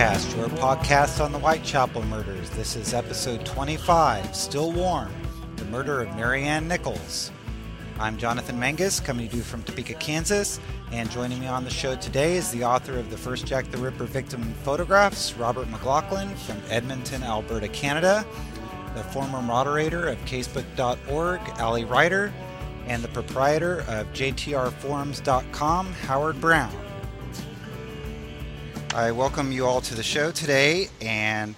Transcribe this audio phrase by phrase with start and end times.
[0.00, 2.48] Rippercast, your podcast on the Whitechapel murders.
[2.50, 5.12] This is episode 25, Still Warm,
[5.56, 7.30] the murder of Mary Ann Nichols.
[7.98, 10.58] I'm Jonathan Menges, coming to you from Topeka, Kansas,
[10.90, 13.76] and joining me on the show today is the author of the first Jack the
[13.76, 18.24] Ripper victim photographs, Robert McLaughlin from Edmonton, Alberta, Canada,
[18.94, 22.32] the former moderator of Casebook.org, Ali Ryder,
[22.86, 26.79] and the proprietor of JTRForums.com, Howard Brown.
[28.92, 31.54] I welcome you all to the show today, and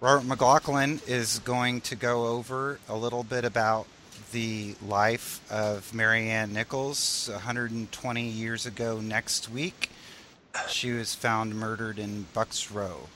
[0.00, 3.88] Robert McLaughlin is going to go over a little bit about
[4.30, 9.90] the life of Mary Ann Nichols 120 years ago next week.
[10.68, 13.08] She was found murdered in Bucks Row.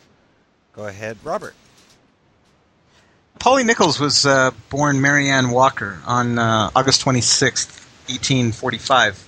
[0.72, 1.54] Go ahead, Robert.
[3.38, 7.66] Polly Nichols was uh, born Mary Ann Walker on uh, August 26,
[8.08, 9.24] 1845,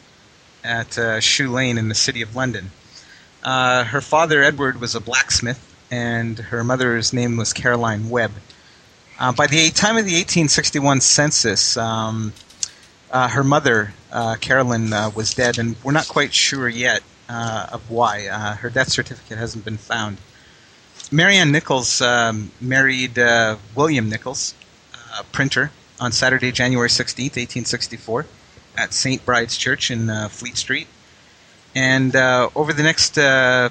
[0.65, 2.73] at uh, Shoe Lane in the city of London.
[3.45, 8.33] Uh, her father, Edward, was a blacksmith, and her mother's name was Caroline Webb.
[9.19, 12.33] Uh, by the time of the 1861 census, um,
[13.11, 17.67] uh, her mother, uh, Carolyn, uh, was dead, and we're not quite sure yet uh,
[17.73, 18.23] of why.
[18.23, 20.17] her death certificate hasn't been found.
[21.13, 23.19] Mary Ann Nichols um, married
[23.75, 24.55] William Nichols,
[25.19, 25.71] a printer,
[26.01, 28.27] on Saturday, January 16, 1864,
[28.79, 29.25] at St.
[29.25, 30.89] Bride's Church in Fleet Street.
[31.75, 33.71] And uh, over the next uh,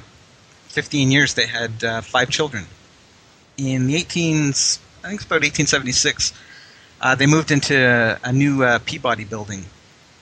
[0.67, 2.65] 15 years, they had uh, five children.
[3.57, 6.33] In the 18s, I think it's about 1876,
[7.01, 9.65] uh, they moved into a new uh, Peabody building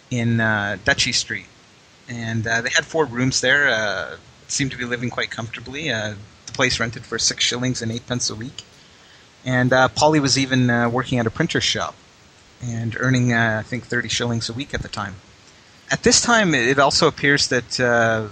[0.10, 1.46] in uh, Duchy Street.
[2.10, 5.88] And they had four rooms there, seemed to be living quite comfortably.
[5.88, 8.64] the place rented for six shillings and eight pence a week.
[9.46, 11.96] And Polly was even working at a printer's shop
[12.62, 15.16] and earning, I think, 30 shillings a week at the time.
[15.92, 18.30] At this time, it also appears that uh,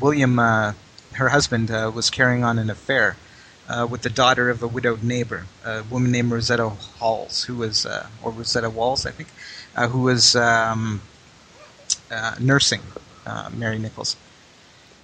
[0.00, 0.74] William, uh,
[1.14, 3.16] her husband, uh, was carrying on an affair
[3.68, 7.84] uh, with the daughter of a widowed neighbor, a woman named Rosetta Halls, who was,
[7.84, 9.30] uh, or Rosetta Walls, I think,
[9.74, 11.02] uh, who was um,
[12.38, 12.82] nursing
[13.52, 14.14] Mary Nichols.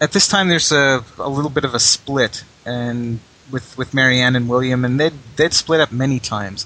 [0.00, 3.19] At this time, there's a, a little bit of a split, and
[3.50, 6.65] with with Mary Ann and William, and they'd they'd split up many times.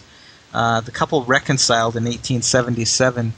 [0.52, 3.32] the couple reconciled in 1877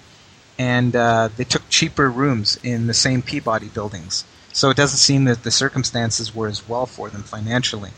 [0.58, 4.24] and uh, they took cheaper rooms in the same Peabody buildings.
[4.52, 7.90] So it doesn't seem that the circumstances were as well for them financially.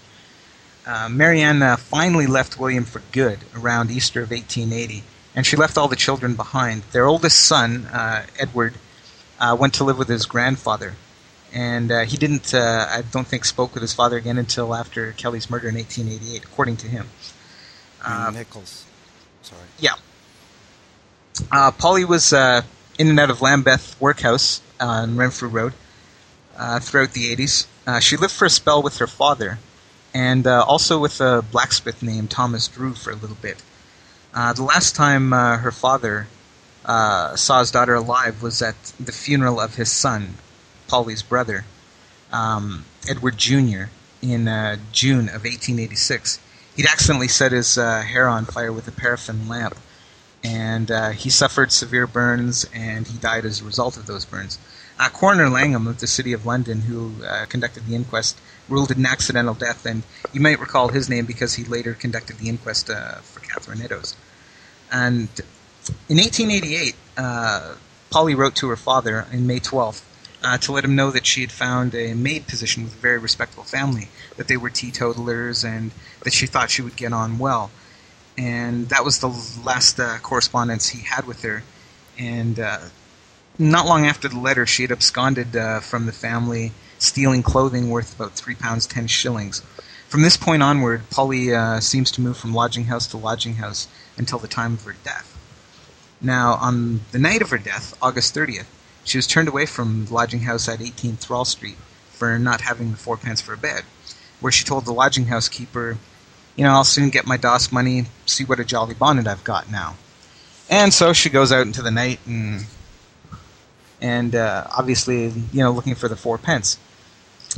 [0.87, 5.03] Uh, Mary Ann uh, finally left William for good around Easter of 1880,
[5.35, 6.83] and she left all the children behind.
[6.93, 8.75] Their oldest son, uh, Edward,
[9.39, 10.95] uh, went to live with his grandfather,
[11.53, 15.51] and uh, he didn't, I don't think, spoke with his father again until after Kelly's
[15.51, 17.09] murder in 1888, according to him.
[18.33, 18.85] Nichols.
[19.43, 19.61] Sorry.
[19.79, 19.95] Yeah.
[21.51, 22.63] Uh, Polly was uh,
[22.99, 25.75] in and out of Lambeth Workhouse on Renfrew Road
[26.57, 27.67] uh, throughout the 80s.
[27.87, 29.59] Uh, she lived for a spell with her father
[30.15, 33.63] and uh, also with a blacksmith named Thomas Drew for a little bit.
[34.33, 36.27] Uh, the last time her father
[36.85, 40.35] saw his daughter alive was at the funeral of his son,
[40.89, 41.65] Polly's brother,
[42.33, 43.85] um, Edward Jr.,
[44.23, 44.47] in
[44.93, 46.41] June of 1886.
[46.77, 49.77] He'd accidentally set his hair on fire with a paraffin lamp
[50.47, 54.61] and uh, he suffered severe burns and he died as a result of those burns.
[54.99, 58.39] Uh, Coroner Langham of the City of London, who uh, conducted the inquest,
[58.69, 62.39] ruled it an accidental death, and you might recall his name because he later conducted
[62.39, 64.15] the inquest uh, for Catherine Eddowes.
[64.91, 65.29] And
[66.09, 67.75] in 1888, uh,
[68.11, 70.03] Polly wrote to her father in May 12th
[70.45, 73.19] uh, to let him know that she had found a maid position with a very
[73.19, 75.91] respectable family, that they were teetotalers, and
[76.23, 77.73] that she thought she would get on well
[78.39, 79.29] and that was the
[79.65, 81.63] last uh, correspondence he had with her.
[82.19, 82.81] And uh,
[83.59, 88.15] not long after the letter, she had absconded uh, from the family, stealing clothing worth
[88.15, 89.63] about three pounds ten shillings.
[90.09, 93.89] From this point onward, Polly uh, seems to move from lodging house to lodging house
[94.17, 95.37] until the time of her death.
[96.21, 98.67] Now, on the night of her death, August 30th,
[99.05, 101.77] she was turned away from the lodging house at 18 Thrawl Street
[102.11, 103.83] for not having the fourpence for a bed,
[104.41, 105.99] where she told the lodging house keeper
[106.57, 109.71] you know, I'll soon get my doss money, see what a jolly bonnet I've got
[109.71, 109.97] now.
[110.69, 112.67] And so she goes out into the night and
[114.01, 116.79] and uh, obviously, you know, looking for the four pence.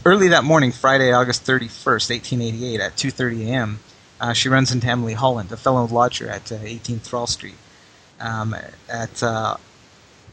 [0.05, 3.81] Early that morning, Friday, August 31st, 1888, at 2.30 a.m.,
[4.21, 7.57] uh, she runs into Emily Holland, a fellow lodger at uh, 18 Thrawl Street,
[8.21, 8.55] um,
[8.89, 9.57] at uh,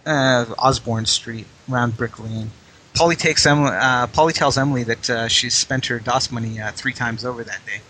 [0.05, 2.51] uh, Osborne Street, around Brick Lane.
[2.93, 7.25] Polly, takes Emily, uh, Polly tells Emily that she's spent her doss money three times
[7.25, 7.81] over that day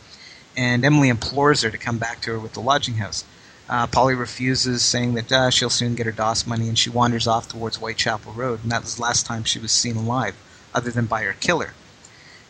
[0.58, 3.24] and Emily implores her to come back to her with the lodging house.
[3.68, 7.28] Uh, Polly refuses, saying that uh, she'll soon get her doss money, and she wanders
[7.28, 10.36] off towards Whitechapel Road, and that was the last time she was seen alive,
[10.74, 11.74] other than by her killer.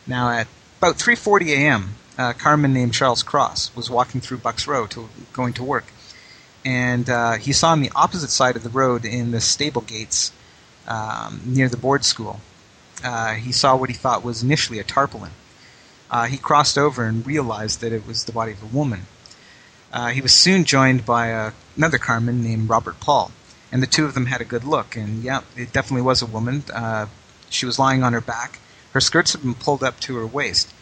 [0.06, 0.46] Now, at
[0.78, 5.54] about 3:40 a.m., a carman named Charles Cross was walking through Bucks Row to going
[5.54, 5.86] to work,
[6.64, 10.32] and uh, he saw on the opposite side of the road in the stable gates
[10.86, 12.40] um, near the board school.
[13.02, 15.32] Uh, he saw what he thought was initially a tarpaulin.
[16.10, 19.06] Uh, he crossed over and realized that it was the body of a woman.
[19.92, 23.30] Uh, he was soon joined by another carman named Robert Paul,
[23.72, 24.96] and the two of them had a good look.
[24.96, 26.64] And yeah, it definitely was a woman.
[26.72, 27.06] Uh,
[27.50, 28.58] she was lying on her back.
[28.92, 30.72] Her skirts had been pulled up to her waist.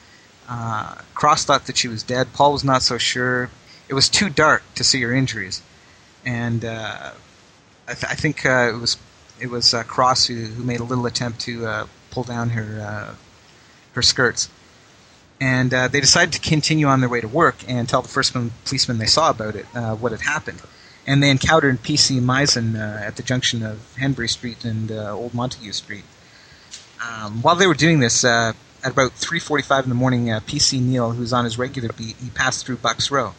[0.48, 2.32] Uh, Cross thought that she was dead.
[2.32, 3.50] Paul was not so sure.
[3.88, 5.62] It was too dark to see her injuries,
[6.24, 7.12] and uh,
[7.88, 8.96] I, th- I, think it was
[9.40, 12.80] it was uh, Cross who, who made a little attempt to uh, pull down her
[12.80, 13.14] uh,
[13.92, 14.48] her skirts.
[15.44, 18.98] And they decided to continue on their way to work and tell the first policeman
[18.98, 19.66] they saw about it
[20.00, 20.62] what had happened
[21.06, 22.18] and they encountered P.C.
[22.18, 26.04] Mizen uh, at the junction of Hanbury Street and uh, Old Montague Street.
[27.06, 28.52] Um, while they were doing this, uh,
[28.82, 30.80] at about 3:45 in the morning, uh, P.C.
[30.80, 33.34] Neil, who was on his regular beat, he passed through Bucks Row,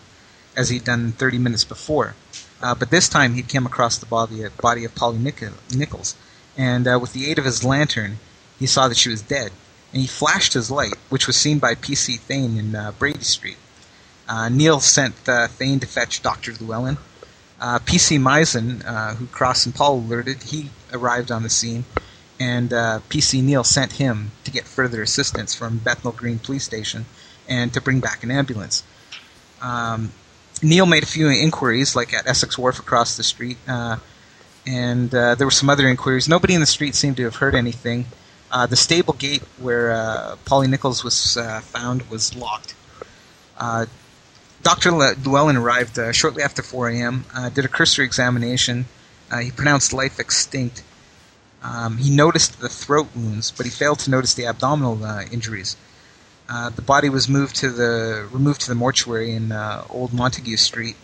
[0.55, 2.15] as he'd done 30 minutes before.
[2.61, 6.15] Uh, but this time, he came across the body, body of Polly Nichols,
[6.57, 8.19] and uh, with the aid of his lantern,
[8.59, 9.51] he saw that she was dead.
[9.95, 12.17] And he flashed his light, which was seen by P.C.
[12.17, 13.57] Thain in Brady Street.
[14.51, 16.51] Neil sent Thain to fetch Dr.
[16.59, 16.97] Llewellyn,
[17.59, 21.85] uh, PC Mizen, uh, who Cross and Paul alerted, he arrived on the scene,
[22.39, 27.05] and uh, PC Neil sent him to get further assistance from Bethnal Green Police Station
[27.47, 28.83] and to bring back an ambulance.
[29.61, 30.11] Um,
[30.61, 33.97] Neil made a few inquiries, like at Essex Wharf across the street, uh,
[34.67, 36.27] and uh, there were some other inquiries.
[36.27, 38.05] Nobody in the street seemed to have heard anything.
[38.55, 41.37] Uh, the stable gate where Polly Nichols was
[41.73, 42.73] found was locked.
[44.65, 44.91] Dr.
[44.91, 48.85] Llewellyn arrived uh, shortly after 4 a.m., uh, did a cursory examination.
[49.29, 50.81] Uh, he pronounced life extinct.
[51.61, 55.77] Um, he noticed the throat wounds, but he failed to notice the abdominal uh, injuries.
[56.49, 60.57] Uh, the body was moved to the removed to the mortuary in uh, Old Montague
[60.57, 60.95] Street.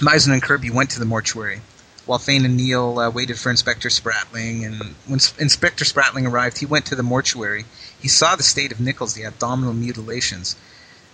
[0.00, 1.60] Mizen and Kirby went to the mortuary,
[2.06, 4.64] while Thain and Neil waited for Inspector Spratling.
[4.64, 7.64] And when Inspector Spratling arrived, he went to the mortuary.
[8.00, 10.56] He saw the state of Nichols, the abdominal mutilations,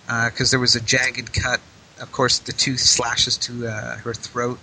[0.05, 1.59] because there was a jagged cut
[1.99, 4.59] of course, the two slashes to uh, her throat.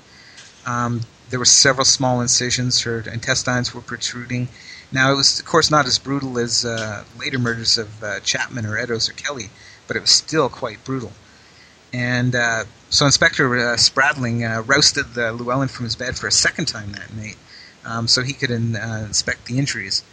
[0.67, 2.83] Um, there were several small incisions.
[2.83, 4.49] Her intestines were protruding.
[4.93, 8.67] Now, it was, of course, not as brutal as uh, later murders of uh, Chapman
[8.67, 9.51] or Eddowes or Kelly,
[9.87, 11.13] but it was still quite brutal.
[11.93, 16.67] And uh, so Inspector uh, Spratling uh, rousted Llewellyn from his bed for a second
[16.67, 17.37] time that night
[17.85, 20.05] um, so he could in, inspect the injuries.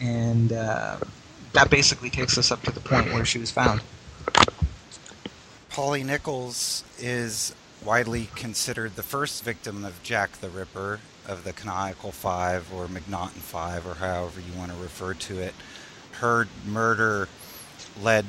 [0.00, 3.80] And that basically takes us up to the point where she was found.
[5.70, 7.54] Polly Nichols is
[7.84, 13.40] widely considered the first victim of Jack the Ripper of the Canonical Five or Macnaghten
[13.40, 15.54] Five or however you want to refer to it.
[16.12, 17.28] Her murder
[18.02, 18.26] led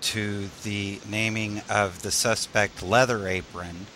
[0.00, 3.86] to the naming of the suspect Leather Apron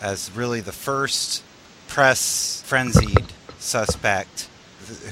[0.00, 1.42] as really the first
[1.88, 4.48] press frenzied suspect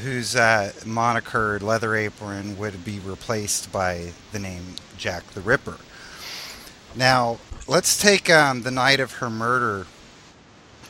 [0.02, 5.78] whose uh, moniker Leather Apron would be replaced by the name Jack the Ripper.
[6.94, 9.86] Now, let's take um, the night of her murder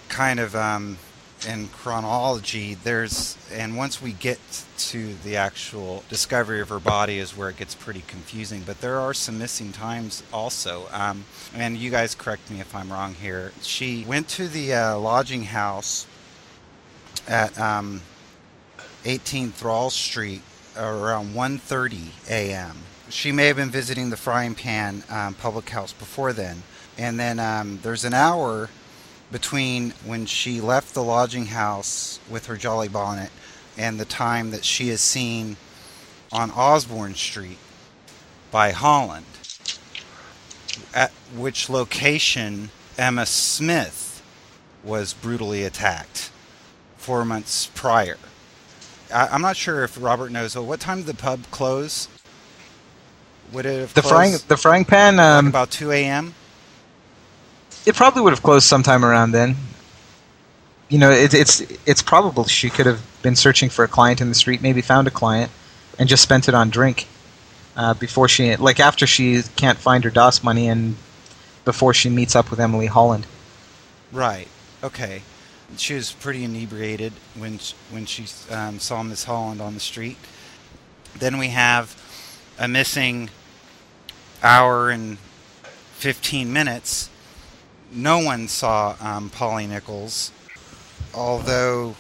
[0.09, 0.99] kind of um,
[1.47, 2.75] in chronology.
[2.75, 4.39] There's, and once we get
[4.79, 8.63] to the actual discovery of her body, is where it gets pretty confusing.
[8.65, 10.89] But there are some missing times also.
[10.93, 13.53] Um, and you guys correct me if I'm wrong here.
[13.63, 16.07] She went to the uh, lodging house
[17.29, 18.03] at um,
[19.05, 20.43] 18 Thrawl Street
[20.77, 22.77] around 1:30 a.m
[23.13, 26.63] she may have been visiting the Frying Pan um, public house before then.
[26.97, 28.71] And then um, there's an hour
[29.33, 33.31] between when she left the lodging house with her Jolly Bonnet
[33.77, 35.57] and the time that she is seen
[36.31, 37.59] on Osborne Street
[38.51, 39.25] by Holland,
[40.95, 44.23] at which location Emma Smith
[44.85, 46.31] was brutally attacked
[46.97, 48.19] four months prior.
[49.13, 50.55] I, am not sure if Robert knows.
[50.55, 52.09] Well, what time did the pub close?
[53.53, 56.35] Would it have the frying the frying pan um, like about two a.m.
[57.85, 59.57] It probably would have closed sometime around then.
[60.89, 64.29] You know, it, it's it's probable she could have been searching for a client in
[64.29, 65.51] the street, maybe found a client,
[65.99, 67.09] and just spent it on drink
[67.77, 70.97] uh, before she like after she can't find her doss money and
[71.65, 73.27] before she meets up with Emily Holland.
[74.11, 74.49] Right.
[74.83, 75.23] Okay.
[75.77, 80.19] She was pretty inebriated when she, when she um, saw Miss Holland on the street.
[81.19, 81.97] Then we have
[82.59, 83.31] a missing
[84.43, 85.17] hour and
[85.95, 87.09] 15 minutes,
[87.95, 90.33] no one saw um, Polly Nichols,
[91.15, 91.95] although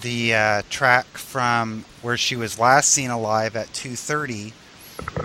[0.00, 4.52] the uh, track from where she was last seen alive at 2:30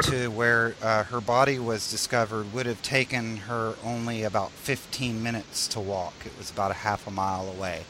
[0.04, 5.68] to where uh, her body was discovered would have taken her only about 15 minutes
[5.68, 6.14] to walk.
[6.26, 7.84] It was about a half a mile away.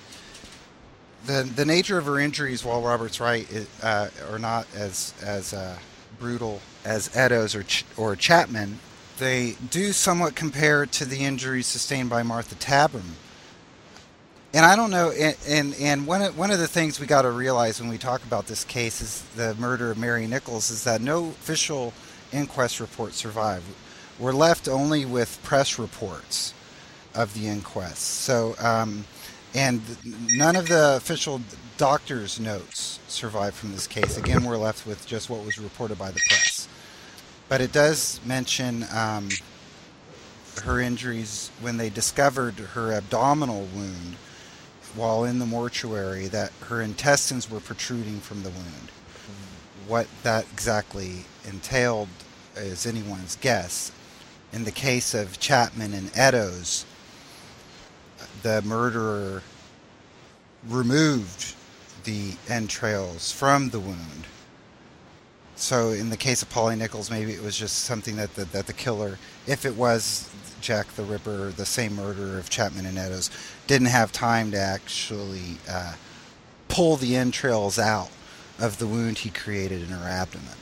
[1.25, 3.47] The, the nature of her injuries, while Robert's right,
[3.83, 5.77] uh, are not as as uh,
[6.17, 8.79] brutal as Eddowes or Ch- or Chapman.
[9.19, 13.15] They do somewhat compare to the injuries sustained by Martha Tabram,
[14.53, 15.11] and I don't know.
[15.11, 18.23] And and, one of, one of the things we got to realize when we talk
[18.23, 21.93] about this case is the murder of Mary Nichols is that no official
[22.31, 23.65] inquest report survived.
[24.17, 26.53] We're left only with press reports
[27.13, 28.01] of the inquest.
[28.01, 29.03] So, um,
[29.53, 29.81] and
[30.37, 31.41] none of the official
[31.77, 34.17] doctor's notes survived from this case.
[34.17, 36.48] Again, we're left with just what was reported by the press.
[37.49, 39.29] But it does mention um,
[40.63, 44.15] her injuries when they discovered her abdominal wound
[44.95, 48.91] while in the mortuary that her intestines were protruding from the wound.
[49.87, 52.09] What that exactly entailed
[52.55, 53.91] is anyone's guess.
[54.53, 56.85] In the case of Chapman and Eddowes,
[58.43, 59.41] the murderer
[60.67, 61.55] removed
[62.03, 64.25] the entrails from the wound.
[65.59, 68.65] So in the case of Polly Nichols, maybe it was just something that the, that
[68.65, 70.29] the killer, if it was
[70.61, 73.29] Jack the Ripper, the same murderer of Chapman and Eddowes,
[73.67, 75.95] didn't have time to actually uh,
[76.69, 78.09] pull the entrails out
[78.57, 80.55] of the wound he created in her abdomen.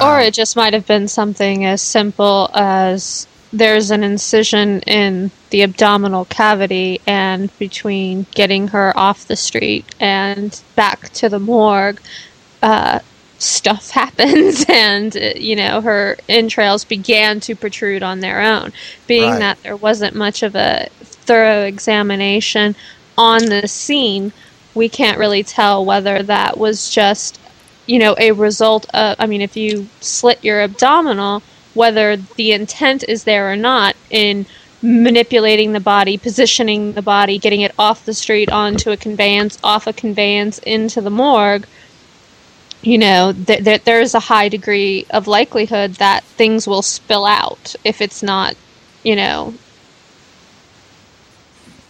[0.00, 5.30] Or um, it just might have been something as simple as there's an incision in
[5.50, 12.00] the abdominal cavity, and between getting her off the street and back to the morgue,
[12.60, 12.98] uh,
[13.38, 18.72] stuff happens and uh, you know her entrails began to protrude on their own
[19.06, 19.38] being right.
[19.38, 22.74] that there wasn't much of a thorough examination
[23.18, 24.32] on the scene
[24.74, 27.40] we can't really tell whether that was just
[27.86, 31.42] you know a result of i mean if you slit your abdominal
[31.74, 34.46] whether the intent is there or not in
[34.82, 39.86] manipulating the body positioning the body getting it off the street onto a conveyance off
[39.86, 41.66] a conveyance into the morgue
[42.86, 47.74] you know, th- th- there's a high degree of likelihood that things will spill out
[47.82, 48.54] if it's not,
[49.02, 49.52] you know,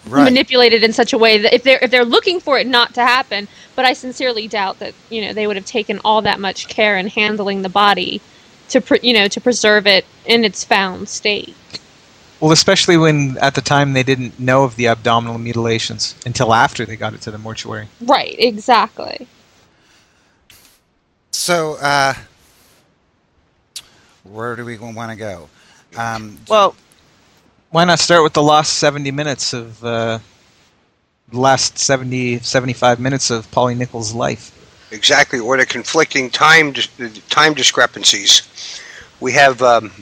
[0.09, 0.25] right.
[0.25, 3.03] manipulated in such a way that if they're if they're looking for it not to
[3.03, 3.47] happen.
[3.75, 6.97] But I sincerely doubt that you know they would have taken all that much care
[6.97, 8.23] in handling the body
[8.71, 11.55] to pre- you know to preserve it in its found state.
[12.41, 16.87] Well, especially when at the time they didn't know of the abdominal mutilations until after
[16.87, 17.89] they got it to the mortuary.
[18.01, 18.35] Right.
[18.39, 19.27] Exactly.
[21.37, 22.15] So, uh,
[24.25, 25.51] where do we want to go?
[25.97, 26.75] Um, well,
[27.71, 30.19] why not start with the last 70 minutes of uh,
[31.29, 34.51] the last 70, 75 minutes of Polly Nichols' life?
[34.91, 36.73] Exactly, or the conflicting time
[37.29, 38.81] time discrepancies.
[39.21, 39.93] We have um,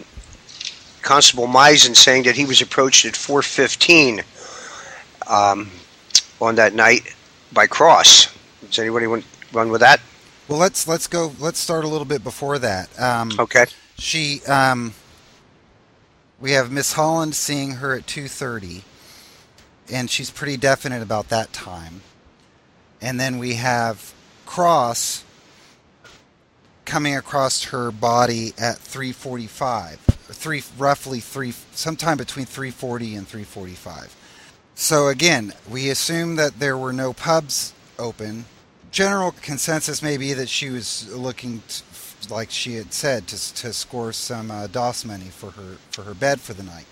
[1.03, 4.23] Constable Mizen saying that he was approached at 4:15
[5.27, 5.69] um,
[6.41, 7.13] on that night
[7.53, 8.33] by Cross.
[8.69, 10.01] Does anybody want run with that?
[10.47, 11.33] Well, let's let's go.
[11.39, 13.01] Let's start a little bit before that.
[13.01, 13.65] Um, okay.
[13.97, 14.93] She, um,
[16.41, 18.83] we have Miss Holland seeing her at two thirty,
[19.91, 22.03] and she's pretty definite about that time.
[23.01, 24.13] And then we have
[24.45, 25.25] Cross
[26.85, 33.27] coming across her body at three forty-five, three roughly three, sometime between three forty and
[33.27, 34.15] three forty-five.
[34.75, 38.45] So again, we assume that there were no pubs open
[38.95, 41.61] general consensus may be that she was looking,
[42.31, 46.15] like she had said, to, to score some uh, doss money for her for her
[46.15, 46.87] bed for the night.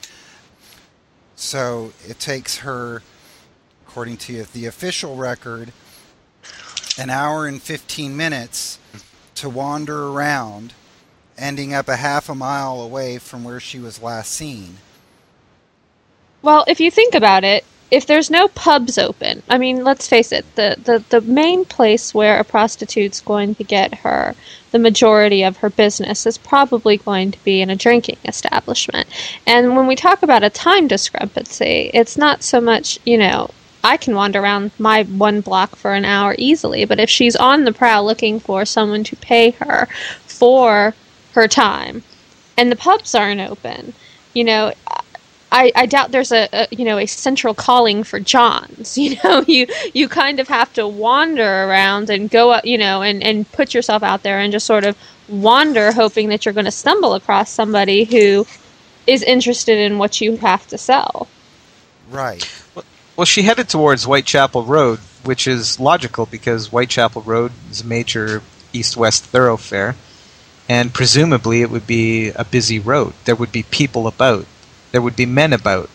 [1.36, 3.02] So it takes her,
[3.86, 5.72] according to the official record,
[6.98, 8.80] an hour and 15 minutes
[9.36, 10.74] to wander around,
[11.38, 14.78] ending up a half a mile away from where she was last seen.
[16.42, 20.32] Well, if you think about it, if there's no pubs open, I mean, let's face
[20.32, 24.34] it, the, the, the main place where a prostitute's going to get her
[24.70, 29.06] the majority of her business is probably going to be in a drinking establishment.
[29.46, 33.50] And when we talk about a time discrepancy, it's not so much, you know,
[33.84, 37.64] I can wander around my one block for an hour easily, but if she's on
[37.64, 39.86] the prowl looking for someone to pay her
[40.26, 40.94] for
[41.34, 42.02] her time
[42.56, 43.92] and the pubs aren't open,
[44.32, 44.72] you know,
[45.52, 48.98] I, I doubt there's a, a, you know a central calling for Johns.
[49.02, 53.02] You know, you you kind of have to wander around and go up, you know,
[53.02, 54.96] and and put yourself out there and just sort of
[55.28, 58.46] wander, hoping that you're going to stumble across somebody who
[59.06, 61.28] is interested in what you have to sell.
[62.08, 62.44] Right.
[63.16, 68.42] Well, she headed towards Whitechapel Road, which is logical because Whitechapel Road is a major
[68.72, 69.96] east-west thoroughfare.
[70.68, 73.12] and presumably it would be a busy road.
[73.24, 74.46] There would be people about,
[74.92, 75.90] there would be men about,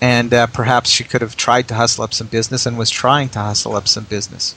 [0.00, 3.30] and uh, perhaps she could have tried to hustle up some business and was trying
[3.30, 4.54] to hustle up some business.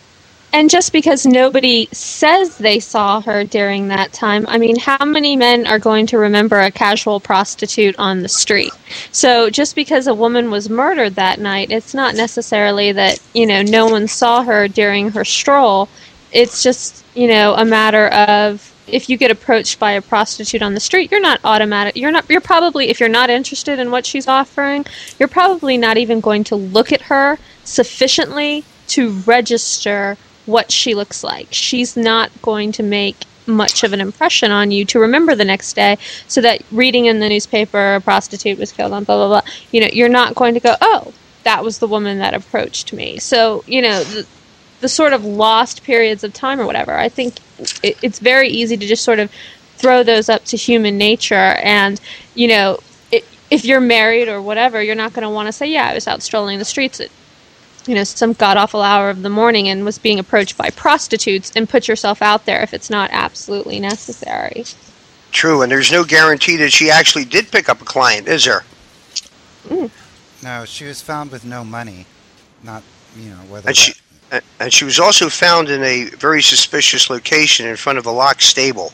[0.53, 5.37] And just because nobody says they saw her during that time, I mean, how many
[5.37, 8.73] men are going to remember a casual prostitute on the street?
[9.13, 13.61] So just because a woman was murdered that night, it's not necessarily that, you know,
[13.61, 15.87] no one saw her during her stroll.
[16.33, 20.73] It's just, you know, a matter of if you get approached by a prostitute on
[20.73, 21.95] the street, you're not automatic.
[21.95, 22.29] You're not.
[22.29, 24.85] You're probably if you're not interested in what she's offering,
[25.19, 31.23] you're probably not even going to look at her sufficiently to register what she looks
[31.23, 31.47] like.
[31.51, 33.15] She's not going to make
[33.47, 35.97] much of an impression on you to remember the next day
[36.27, 39.81] so that reading in the newspaper a prostitute was killed on blah blah blah you
[39.81, 41.11] know you're not going to go oh
[41.43, 44.25] that was the woman that approached me so you know the,
[44.81, 47.35] the sort of lost periods of time or whatever i think
[47.83, 49.31] it, it's very easy to just sort of
[49.77, 51.99] throw those up to human nature and
[52.35, 52.79] you know
[53.11, 55.93] it, if you're married or whatever you're not going to want to say yeah i
[55.93, 57.09] was out strolling the streets at
[57.87, 61.51] you know some god awful hour of the morning and was being approached by prostitutes
[61.55, 64.65] and put yourself out there if it's not absolutely necessary
[65.31, 68.65] True, and there's no guarantee that she actually did pick up a client, is there?
[69.69, 69.89] Mm.
[70.43, 72.05] No, she was found with no money.
[72.63, 72.83] Not,
[73.15, 73.69] you know, whether.
[73.69, 74.01] And she, that-
[74.59, 78.43] and she was also found in a very suspicious location in front of a locked
[78.43, 78.93] stable.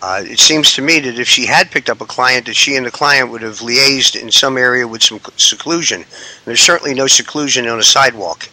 [0.00, 2.76] Uh, it seems to me that if she had picked up a client, that she
[2.76, 6.04] and the client would have liaised in some area with some seclusion.
[6.44, 8.48] There's certainly no seclusion on a sidewalk,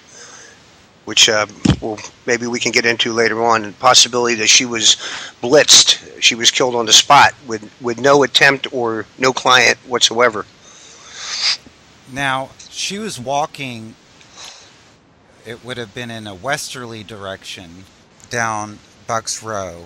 [1.05, 1.45] which uh,
[1.81, 3.61] well, maybe we can get into later on.
[3.61, 4.95] The possibility that she was
[5.41, 10.47] blitzed, she was killed on the spot with, with no attempt or no client whatsoever.
[12.11, 13.95] Now, she was walking,
[15.45, 17.85] it would have been in a westerly direction
[18.29, 19.85] down Bucks Row,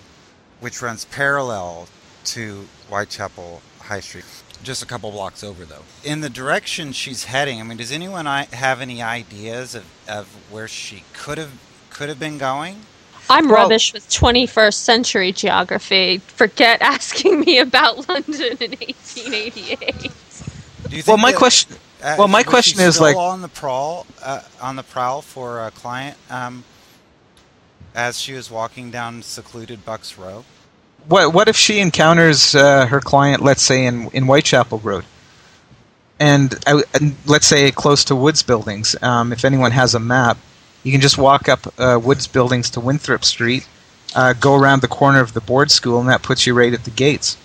[0.59, 1.87] which runs parallel
[2.25, 4.25] to Whitechapel High Street.
[4.63, 5.83] Just a couple blocks over, though.
[6.03, 10.67] In the direction she's heading, I mean, does anyone have any ideas of, of where
[10.67, 11.51] she could have
[11.89, 12.81] could have been going?
[13.31, 20.95] i'm Well- rubbish with 21st century geography forget asking me about london in 1888 Do
[20.95, 21.75] you think Well, my that- question.
[22.01, 25.71] Uh, Well, my question is, like- on the prowl, uh, on the prowl for a
[25.71, 26.63] client, um,
[27.93, 30.45] as she was walking down secluded Bucks Row.
[31.07, 35.05] What what if she encounters uh, her client, let's say in in Whitechapel Road,
[36.19, 38.95] and, out, and let's say close to Woods Buildings?
[39.01, 40.37] Um, if anyone has a map,
[40.83, 43.65] you can just walk up uh, Woods Buildings to Winthrop Street,
[44.15, 46.83] uh, go around the corner of the board school, and that puts you right at
[46.83, 47.37] the gates.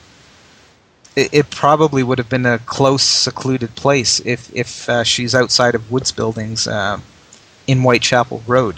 [1.17, 5.75] It, it probably would have been a close, secluded place if if uh, she's outside
[5.75, 7.01] of Woods Buildings uh,
[7.67, 8.77] in Whitechapel Road.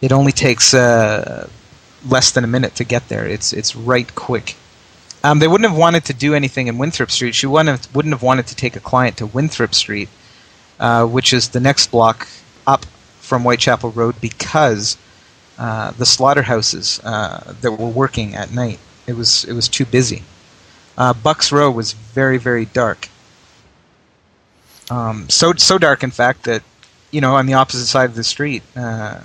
[0.00, 0.74] It only takes.
[0.74, 1.48] Uh,
[2.08, 3.26] less than a minute to get there.
[3.26, 4.56] It's it's right quick.
[5.24, 7.34] Um, they wouldn't have wanted to do anything in Winthrop Street.
[7.34, 10.08] She wouldn't have, wouldn't have wanted to take a client to Winthrop Street,
[10.80, 12.26] uh, which is the next block
[12.66, 12.84] up
[13.20, 14.96] from Whitechapel Road, because
[15.58, 18.80] uh, the slaughterhouses uh, that were working at night.
[19.06, 20.22] It was it was too busy.
[20.96, 23.08] Uh, Bucks Row was very very dark.
[24.90, 26.62] Um, so so dark, in fact, that
[27.10, 28.62] you know on the opposite side of the street.
[28.76, 29.20] Uh,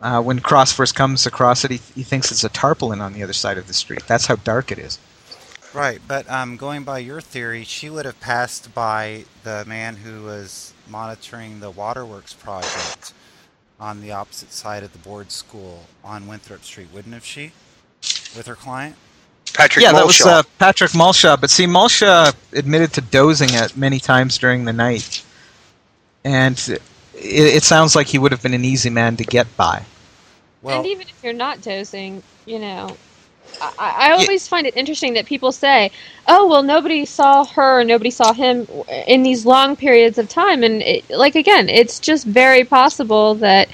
[0.00, 3.22] uh, when Cross first comes across it, he, he thinks it's a tarpaulin on the
[3.22, 4.02] other side of the street.
[4.06, 4.98] That's how dark it is.
[5.72, 10.22] Right, but um, going by your theory, she would have passed by the man who
[10.22, 13.12] was monitoring the waterworks project
[13.78, 17.52] on the opposite side of the board school on Winthrop Street, wouldn't have she?
[18.34, 18.96] With her client?
[19.56, 21.40] Patrick yeah, that was uh, Patrick Mulshaw.
[21.40, 25.24] But see, Mulshaw admitted to dozing at many times during the night,
[26.24, 26.80] and it,
[27.14, 29.82] it sounds like he would have been an easy man to get by.
[30.62, 32.96] Well, and even if you're not dozing, you know,
[33.60, 35.90] I, I always find it interesting that people say,
[36.28, 38.68] "Oh, well, nobody saw her, nobody saw him
[39.06, 43.68] in these long periods of time," and it, like again, it's just very possible that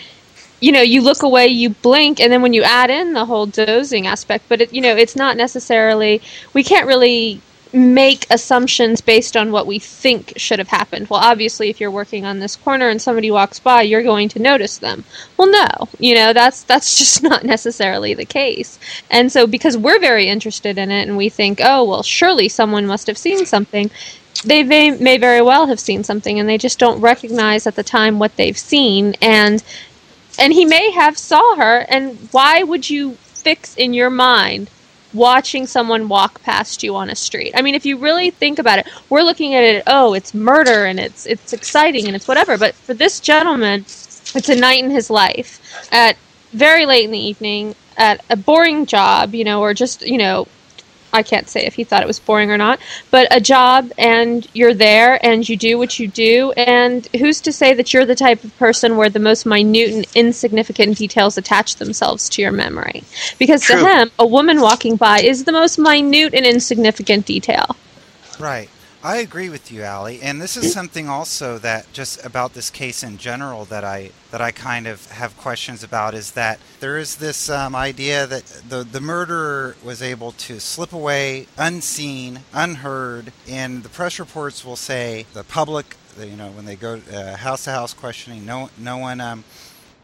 [0.63, 3.47] you know you look away, you blink, and then when you add in the whole
[3.47, 6.23] dozing aspect, but it, you know, it's not necessarily
[6.55, 7.41] we can't really
[7.73, 11.09] make assumptions based on what we think should have happened.
[11.09, 14.39] Well, obviously, if you're working on this corner and somebody walks by, you're going to
[14.39, 15.05] notice them.
[15.37, 18.79] Well, no, you know that's that's just not necessarily the case.
[19.11, 22.87] And so, because we're very interested in it, and we think, oh, well, surely someone
[22.87, 23.91] must have seen something.
[24.45, 27.83] They may, may very well have seen something, and they just don't recognize at the
[27.83, 29.15] time what they've seen.
[29.21, 29.63] And
[30.39, 31.87] and he may have saw her.
[31.89, 34.71] And why would you fix in your mind
[35.13, 37.53] watching someone walk past you on a street.
[37.55, 40.87] I mean, if you really think about it, we're looking at it, oh, it's murder
[40.87, 44.91] and it's it's exciting and it's whatever, but for this gentleman, it's a night in
[44.91, 45.61] his life
[45.93, 46.17] at
[46.53, 50.49] very late in the evening at a boring job, you know, or just, you know,
[51.13, 54.47] I can't say if he thought it was boring or not, but a job and
[54.55, 56.53] you're there and you do what you do.
[56.53, 60.07] And who's to say that you're the type of person where the most minute and
[60.15, 63.05] insignificant details attach themselves to your memory?
[63.39, 63.81] Because True.
[63.81, 67.77] to him, a woman walking by is the most minute and insignificant detail.
[68.39, 68.69] Right.
[69.05, 73.03] I agree with you, Ali, And this is something also that just about this case
[73.03, 77.17] in general that I that I kind of have questions about is that there is
[77.17, 83.83] this um, idea that the the murderer was able to slip away unseen, unheard, and
[83.83, 87.73] the press reports will say the public, you know, when they go uh, house to
[87.73, 89.43] house questioning, no no one um,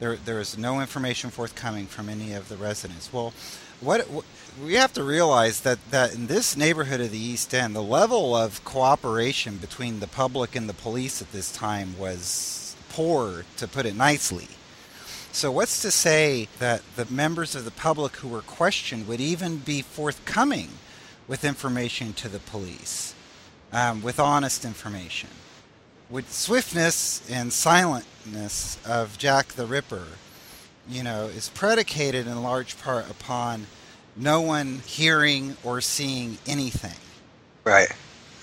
[0.00, 3.12] there there is no information forthcoming from any of the residents.
[3.12, 3.32] Well,
[3.80, 4.24] what, what
[4.64, 8.34] we have to realize that, that in this neighborhood of the East End, the level
[8.34, 13.86] of cooperation between the public and the police at this time was poor, to put
[13.86, 14.48] it nicely.
[15.30, 19.58] So, what's to say that the members of the public who were questioned would even
[19.58, 20.70] be forthcoming
[21.28, 23.14] with information to the police,
[23.72, 25.28] um, with honest information?
[26.10, 30.06] With swiftness and silentness of Jack the Ripper,
[30.88, 33.66] you know, is predicated in large part upon
[34.18, 36.96] no one hearing or seeing anything.
[37.64, 37.88] Right.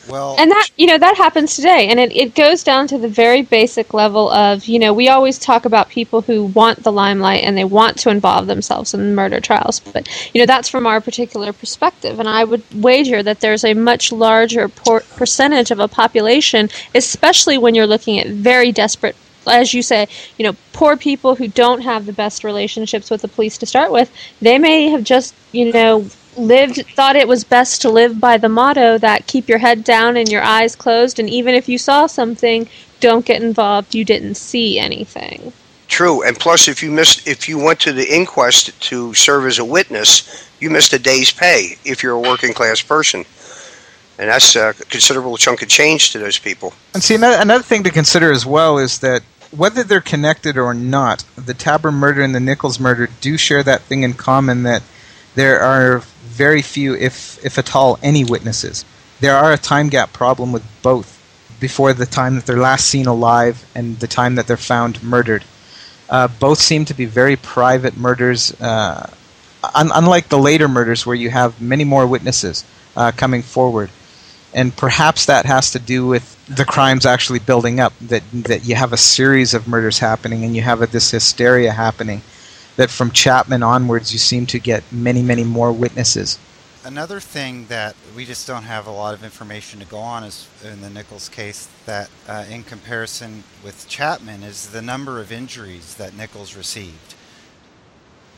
[0.07, 3.07] Well, and that you know that happens today and it, it goes down to the
[3.07, 7.43] very basic level of you know we always talk about people who want the limelight
[7.43, 11.01] and they want to involve themselves in murder trials but you know that's from our
[11.01, 15.87] particular perspective and i would wager that there's a much larger por- percentage of a
[15.87, 19.15] population especially when you're looking at very desperate
[19.47, 23.27] as you say, you know, poor people who don't have the best relationships with the
[23.27, 27.81] police to start with, they may have just, you know, lived thought it was best
[27.81, 31.29] to live by the motto that keep your head down and your eyes closed and
[31.29, 32.67] even if you saw something,
[32.99, 35.53] don't get involved, you didn't see anything.
[35.87, 39.59] True, and plus, if you missed, if you went to the inquest to serve as
[39.59, 43.23] a witness, you missed a day's pay if you're a working class person,
[44.17, 46.73] and that's a considerable chunk of change to those people.
[46.95, 49.21] And see, another, another thing to consider as well is that
[49.55, 53.81] whether they're connected or not, the Tabram murder and the Nichols murder do share that
[53.81, 54.83] thing in common that
[55.35, 58.85] there are very few, if if at all, any witnesses.
[59.19, 61.11] There are a time gap problem with both
[61.59, 65.43] before the time that they're last seen alive and the time that they're found murdered.
[66.09, 69.09] Uh, both seem to be very private murders, uh,
[69.73, 72.63] un- unlike the later murders where you have many more witnesses
[72.95, 73.89] uh, coming forward.
[74.55, 78.75] And perhaps that has to do with the crimes actually building up, that, that you
[78.75, 82.21] have a series of murders happening and you have a, this hysteria happening,
[82.77, 86.39] that from Chapman onwards you seem to get many, many more witnesses.
[86.85, 90.47] Another thing that we just don't have a lot of information to go on is
[90.63, 95.95] in the Nichols case that, uh, in comparison with Chapman, is the number of injuries
[95.95, 97.15] that Nichols received.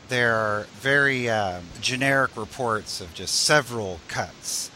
[0.08, 4.72] There are very uh, generic reports of just several cuts.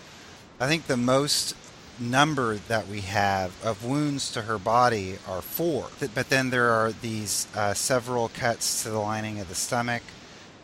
[0.62, 1.56] I think the most
[1.98, 5.88] number that we have of wounds to her body are four.
[6.14, 10.04] But then there are these uh, several cuts to the lining of the stomach,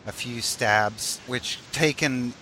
[0.07, 2.33] a few stabs, which taken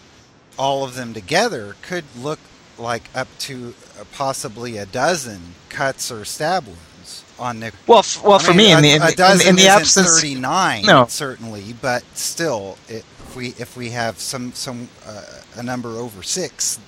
[0.60, 2.38] all of them together could look
[2.78, 7.74] like up to uh, possibly a dozen cuts or stab wounds on Nick.
[7.88, 9.56] Well, f- well, I for mean, me, in the a, in, a the- dozen in
[9.56, 11.08] the absence, 39 No.
[11.08, 15.24] certainly, but still, it, if we if we have some some uh,
[15.56, 16.80] a number over six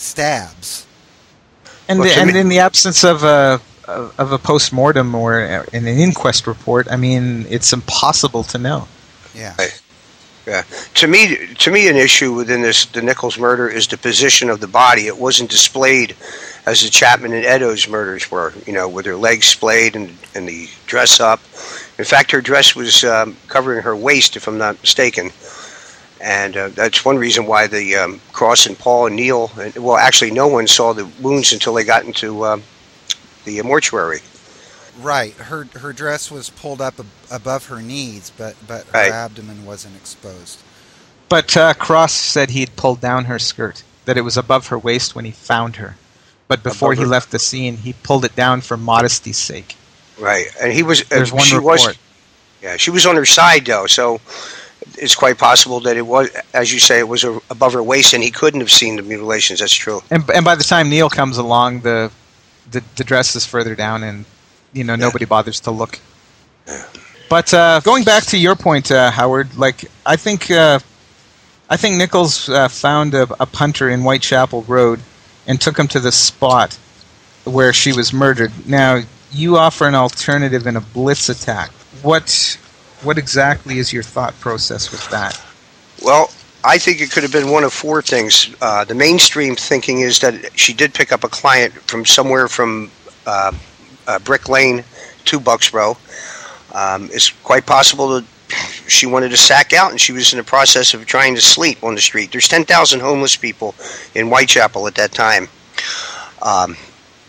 [0.00, 0.86] stabs,
[1.88, 5.40] and, Well, the, and me- in the absence of a of a post mortem or
[5.40, 8.86] in an inquest report, I mean, it's impossible to know.
[9.34, 9.80] yeah, Right.
[10.46, 10.62] Yeah.
[10.94, 14.60] To me, to me, an issue within this the Nichols murder is the position of
[14.60, 15.06] the body.
[15.06, 16.16] It wasn't displayed
[16.64, 18.54] as the Chapman and Eddowes murders were.
[18.66, 21.40] You know, with her legs splayed and and the dress up.
[21.98, 25.32] In fact, her dress was um, covering her waist, if I'm not mistaken.
[26.20, 29.96] And uh, that's one reason why the um, Cross and Paul and Neil, and, well,
[29.96, 32.62] actually, no one saw the wounds until they got into um,
[33.44, 34.18] the mortuary.
[35.00, 35.32] right.
[35.34, 39.12] Her her dress was pulled up ab- above her knees, but but her Right.
[39.12, 40.58] abdomen wasn't exposed.
[41.28, 45.14] But uh, Cross said he'd pulled down her skirt, that it was above her waist
[45.14, 45.96] when he found her.
[46.48, 49.76] But before Above he her- left the scene, he pulled it down for modesty's sake.
[50.18, 51.04] Right, and he was.
[51.04, 51.80] There's uh, one she report.
[51.80, 51.98] was.
[52.60, 54.20] Yeah, she was on her side though, so
[54.96, 58.14] it's quite possible that it was, as you say, it was a, above her waist,
[58.14, 59.60] and he couldn't have seen the mutilations.
[59.60, 60.00] That's true.
[60.10, 62.10] And, and by the time Neil comes along, the,
[62.70, 64.24] the the dress is further down, and
[64.72, 65.98] you know nobody bothers to look.
[66.66, 66.84] Yeah.
[67.28, 70.78] But uh, going back to your point, uh, Howard, like I think uh,
[71.68, 75.00] I think Nichols uh, found a, a punter in Whitechapel Road
[75.46, 76.78] and took him to the spot
[77.44, 78.52] where she was murdered.
[78.66, 81.70] Now you offer an alternative in a blitz attack.
[82.02, 82.58] What
[83.02, 85.40] what exactly is your thought process with that?
[86.02, 86.30] Well,
[86.64, 88.54] I think it could have been one of four things.
[88.60, 92.90] Uh, the mainstream thinking is that she did pick up a client from somewhere from
[93.26, 93.52] uh,
[94.06, 94.84] uh, Brick Lane
[95.26, 95.72] to Bucks.
[95.74, 98.24] Um, it's quite possible that
[98.86, 101.82] she wanted to sack out and she was in the process of trying to sleep
[101.84, 102.32] on the street.
[102.32, 103.74] There's 10,000 homeless people
[104.14, 105.48] in Whitechapel at that time.
[106.42, 106.76] Um,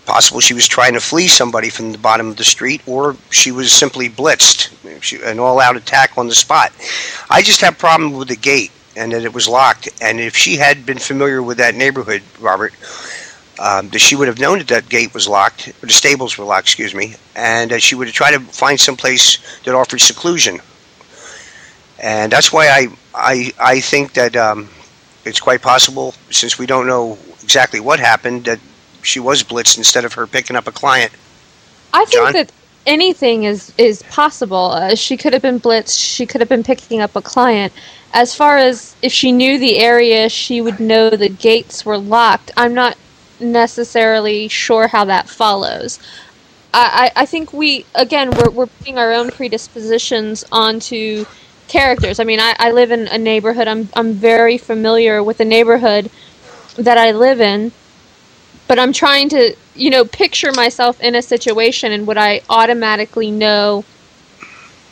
[0.09, 3.51] possible she was trying to flee somebody from the bottom of the street or she
[3.51, 4.73] was simply blitzed,
[5.23, 6.71] an all-out attack on the spot.
[7.29, 9.87] I just have problem with the gate and that it was locked.
[10.01, 12.73] And if she had been familiar with that neighborhood, Robert,
[13.59, 16.45] um, that she would have known that that gate was locked, or the stables were
[16.45, 20.01] locked, excuse me, and that she would have tried to find some place that offered
[20.01, 20.59] seclusion.
[22.01, 24.69] And that's why I I I think that um,
[25.25, 28.59] it's quite possible, since we don't know exactly what happened, that
[29.03, 31.11] she was blitzed instead of her picking up a client.
[31.93, 32.33] I think John?
[32.33, 32.51] that
[32.85, 34.71] anything is is possible.
[34.71, 35.99] Uh, she could have been blitzed.
[35.99, 37.73] She could have been picking up a client.
[38.13, 42.51] As far as if she knew the area, she would know the gates were locked.
[42.57, 42.97] I'm not
[43.39, 45.99] necessarily sure how that follows.
[46.73, 51.25] I, I, I think we again we're we're putting our own predispositions onto
[51.67, 52.19] characters.
[52.19, 53.67] I mean, I, I live in a neighborhood.
[53.67, 56.09] I'm I'm very familiar with the neighborhood
[56.77, 57.71] that I live in,
[58.69, 63.31] but I'm trying to you know picture myself in a situation and would I automatically
[63.31, 63.83] know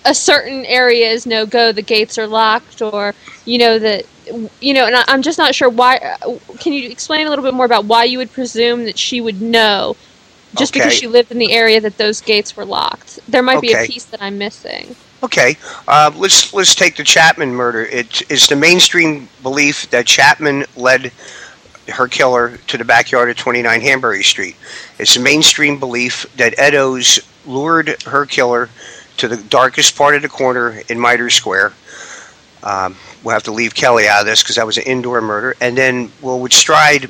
[0.08, 3.13] a certain area is no go, the gates are locked, or
[3.46, 4.06] you know that
[4.60, 5.98] you know, and I, I'm just not sure why.
[5.98, 9.22] uh, Can you explain a little bit more about why you would presume that she
[9.22, 9.96] would know?
[10.56, 13.74] Just because she lived in the area that those gates were locked, there might be
[13.74, 14.96] a piece that I'm missing.
[15.22, 17.86] Okay, uh, let's let's take the Chapman murder.
[17.86, 21.12] It is the mainstream belief that Chapman led
[21.89, 24.56] her killer to the backyard of 29 Hanbury Street.
[25.00, 28.69] It's a mainstream belief that Eddowes lured her killer
[29.17, 31.73] to the darkest part of the corner in Mitre Square.
[32.63, 35.56] Um, we'll have to leave Kelly out of this because that was an indoor murder.
[35.62, 37.06] And then, well, with Stride,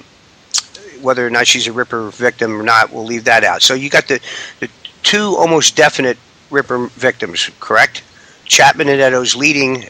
[1.02, 3.62] whether or not she's a Ripper victim or not, we'll leave that out.
[3.62, 4.20] So you got the,
[4.60, 4.70] the
[5.04, 6.18] two almost definite
[6.50, 8.04] Ripper victims, correct?
[8.46, 9.86] Chapman and Eddowes leading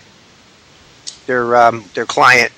[1.28, 2.52] their um, their client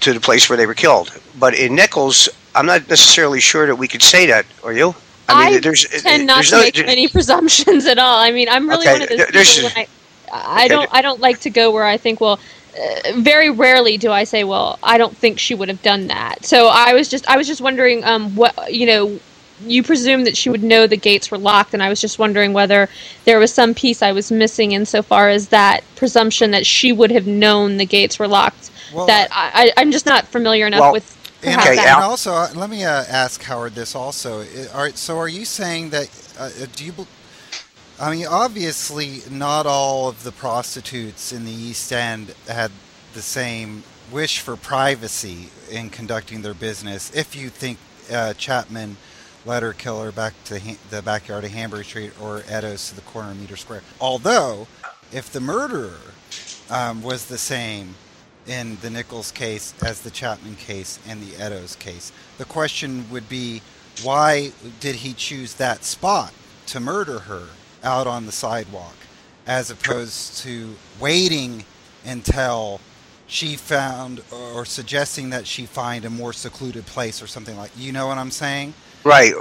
[0.00, 1.18] to the place where they were killed.
[1.38, 4.46] But in Nichols, I'm not necessarily sure that we could say that.
[4.64, 4.94] Are you?
[5.28, 8.18] I there's tend not there's to no- make any presumptions at all.
[8.18, 9.86] I mean, I'm really Okay, one of those there- there's- people when
[10.32, 12.38] I, I don't I don't like to go where I think well.
[12.76, 16.44] Uh, very rarely do I say, "Well, I don't think she would have done that."
[16.44, 19.18] So I was just I was just wondering, um, what you know,
[19.64, 22.52] you presume that she would know the gates were locked, and I was just wondering
[22.52, 22.90] whether
[23.24, 27.26] there was some piece I was missing insofar as that presumption that she would have
[27.26, 28.70] known the gates were locked.
[28.92, 31.15] Well, that I, I, I'm just not familiar enough Well, with.
[31.42, 34.42] And, Okay, and also, uh, let me uh, ask Howard this also.
[34.42, 36.08] I- Are, so, are you saying that?
[36.38, 36.92] Uh, do you?
[36.92, 37.08] bel-
[38.00, 42.70] I mean, obviously, not all of the prostitutes in the East End had
[43.14, 47.10] the same wish for privacy in conducting their business.
[47.14, 47.78] If you think
[48.12, 48.96] uh, Chapman
[49.46, 52.94] led her killer back to the, ha- the backyard of Hanbury Street or Eddowes to
[52.96, 54.66] the corner of Mitre Square, although
[55.12, 55.98] if the murderer
[56.70, 57.94] um, was the same
[58.48, 62.12] in the Nichols case as the Chapman case and the Eddowes case.
[62.38, 63.62] The question would be
[64.02, 66.32] why did he choose that spot
[66.66, 67.48] to murder her
[67.82, 68.96] out on the sidewalk
[69.46, 71.64] as opposed to waiting
[72.04, 72.80] until
[73.26, 77.92] she found or suggesting that she find a more secluded place or something like you
[77.92, 78.74] know what I'm saying?
[79.04, 79.34] right.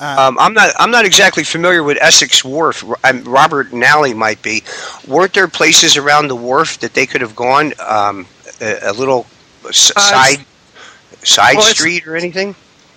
[0.00, 0.74] Um, Um, I'm not.
[0.78, 2.84] I'm not exactly familiar with Essex Wharf.
[3.04, 4.62] Um, Robert Nally might be.
[5.06, 7.72] Weren't there places around the wharf that they could have gone?
[7.86, 8.26] Um,
[8.60, 9.26] a, a little
[9.64, 10.44] Uh, side
[11.24, 12.54] side well, street or anything?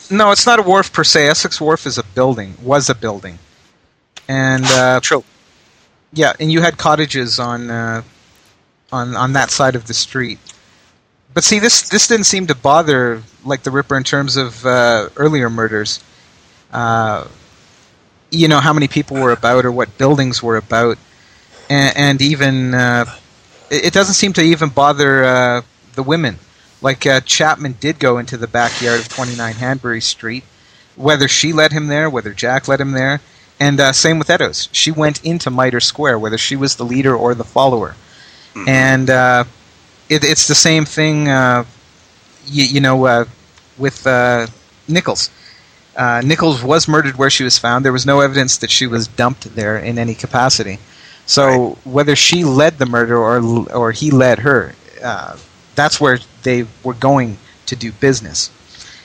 [0.10, 1.28] No, it's not a wharf per se.
[1.28, 3.40] Essex Wharf is a building, was a building,
[4.28, 5.24] and uh, True.
[6.14, 8.02] yeah, and you had cottages on uh,
[8.92, 10.40] on on that side of the street.
[11.34, 15.10] But see, this this didn't seem to bother like the Ripper in terms of uh,
[15.16, 16.00] earlier murders.
[16.72, 17.28] Uh,
[18.32, 20.98] you know how many people were about or what buildings were about,
[21.70, 23.06] and, and even uh,
[23.72, 25.62] it, it doesn't seem to even bother uh,
[25.96, 26.38] the women.
[26.82, 30.44] Like uh, Chapman did go into the backyard of 29 Hanbury Street,
[30.96, 33.22] whether she led him there, whether Jack led him there,
[33.60, 34.68] and uh, same with Eddowes.
[34.72, 37.96] She went into Mitre Square, whether she was the leader or the follower,
[38.68, 39.44] and uh,
[40.10, 41.28] it, it's the same thing.
[41.30, 41.66] Uh,
[42.48, 43.26] you, you know, uh,
[43.78, 44.48] with uh,
[44.88, 45.30] Nichols.
[45.96, 47.86] Uh, Nichols was murdered where she was found.
[47.86, 50.80] There was no evidence that she was dumped there in any capacity.
[51.26, 53.42] So whether she led the murder or
[53.74, 55.38] or he led her, uh,
[55.76, 58.52] that's where they were going to do business.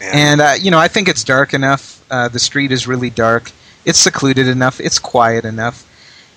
[0.00, 0.10] Yeah.
[0.12, 2.04] And uh, you know, I think it's dark enough.
[2.10, 3.52] Uh, the street is really dark.
[3.84, 4.80] It's secluded enough.
[4.80, 5.84] It's quiet enough.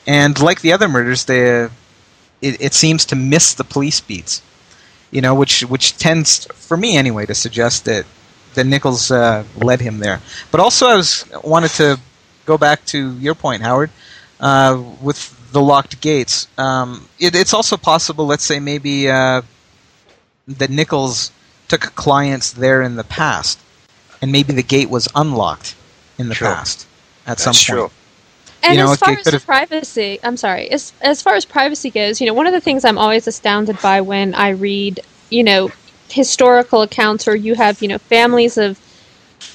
[0.05, 1.69] And like the other murders, they
[2.41, 4.41] it, it seems to miss the police beats.
[5.11, 8.05] You know, which which tends, for me anyway, to suggest that
[8.53, 10.21] that Nichols uh, led him there.
[10.51, 11.99] But also, I was wanted to
[12.45, 13.89] go back to your point, Howard,
[14.39, 16.47] uh, with the locked gates.
[16.57, 19.41] Um, it, it's also possible, let's say, maybe uh,
[20.47, 21.31] that Nichols
[21.67, 23.59] took clients there in the past,
[24.21, 25.75] and maybe the gate was unlocked
[26.17, 26.47] in the True.
[26.47, 26.87] past
[27.25, 27.81] at That's some true.
[27.83, 27.93] point.
[28.61, 30.69] And You know, as it far as the have- privacy, I'm sorry.
[30.69, 33.79] As as far as privacy goes, you know, one of the things I'm always astounded
[33.81, 35.71] by when I read, you know,
[36.09, 38.77] historical accounts where you have, you know, families of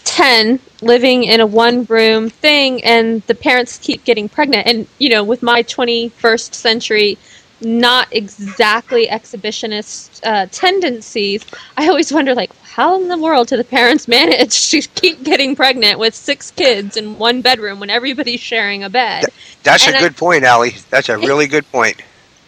[0.05, 5.09] 10 living in a one room thing and the parents keep getting pregnant and you
[5.09, 7.19] know with my 21st century
[7.61, 11.45] not exactly exhibitionist uh, tendencies
[11.77, 15.55] i always wonder like how in the world do the parents manage to keep getting
[15.57, 19.25] pregnant with six kids in one bedroom when everybody's sharing a bed
[19.63, 20.75] That's And a I- good point, Allie.
[20.91, 22.03] That's a really good point.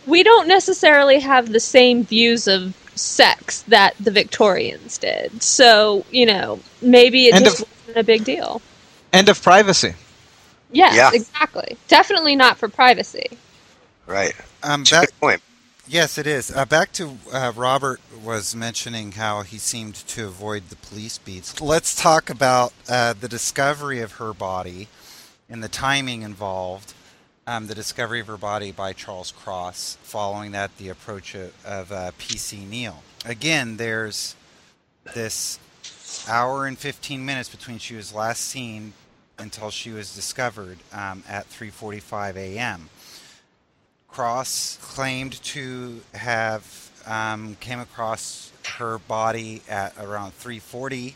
[0.07, 6.27] we don't necessarily have the same views of sex that the victorians did so you
[6.27, 8.61] know maybe it And just of- wasn't a big deal
[9.13, 9.95] End of privacy.
[10.73, 11.11] Yes, Yeah.
[11.15, 11.77] exactly.
[11.89, 13.29] Definitely not for privacy.
[14.07, 14.35] Right.
[14.63, 15.43] Um, back, good point.
[15.87, 16.51] yes, it is.
[16.55, 21.61] Uh, back to uh, Robert was mentioning how he seemed to avoid the police beats.
[21.61, 24.89] Let's talk about uh, the discovery of her body
[25.49, 26.93] and the timing involved.
[27.49, 29.99] Um, the discovery of her body by Charles Cross.
[30.03, 32.65] Following that, the approach of, of uh, P.C.
[32.65, 33.05] Neil.
[33.25, 34.35] Again, there's
[35.15, 35.61] this
[36.29, 38.95] hour and 15 minutes between she was last seen
[39.39, 42.89] until she was discovered um, at 3:45 a.m.
[44.09, 51.15] Cross claimed to have um, came across her body at around 3:40.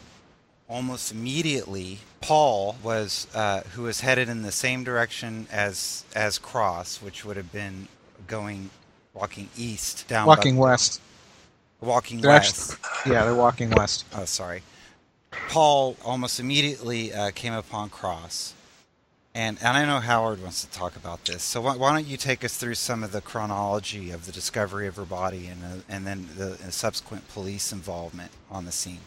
[0.71, 7.03] Almost immediately, Paul was uh, who was headed in the same direction as as Cross,
[7.03, 7.89] which would have been
[8.29, 8.71] going
[9.13, 11.01] walking east down Walking west.
[11.81, 12.77] walking They're west.
[12.85, 14.05] actually, yeah, they're walking west.
[14.15, 14.63] Oh, sorry.
[15.49, 18.55] Paul almost immediately uh, came upon Cross,
[19.35, 21.43] and and I know Howard wants to talk about this.
[21.43, 24.87] So why, why don't you take us through some of the chronology of the discovery
[24.87, 29.01] of her body and uh, and then the subsequent police involvement on the scene?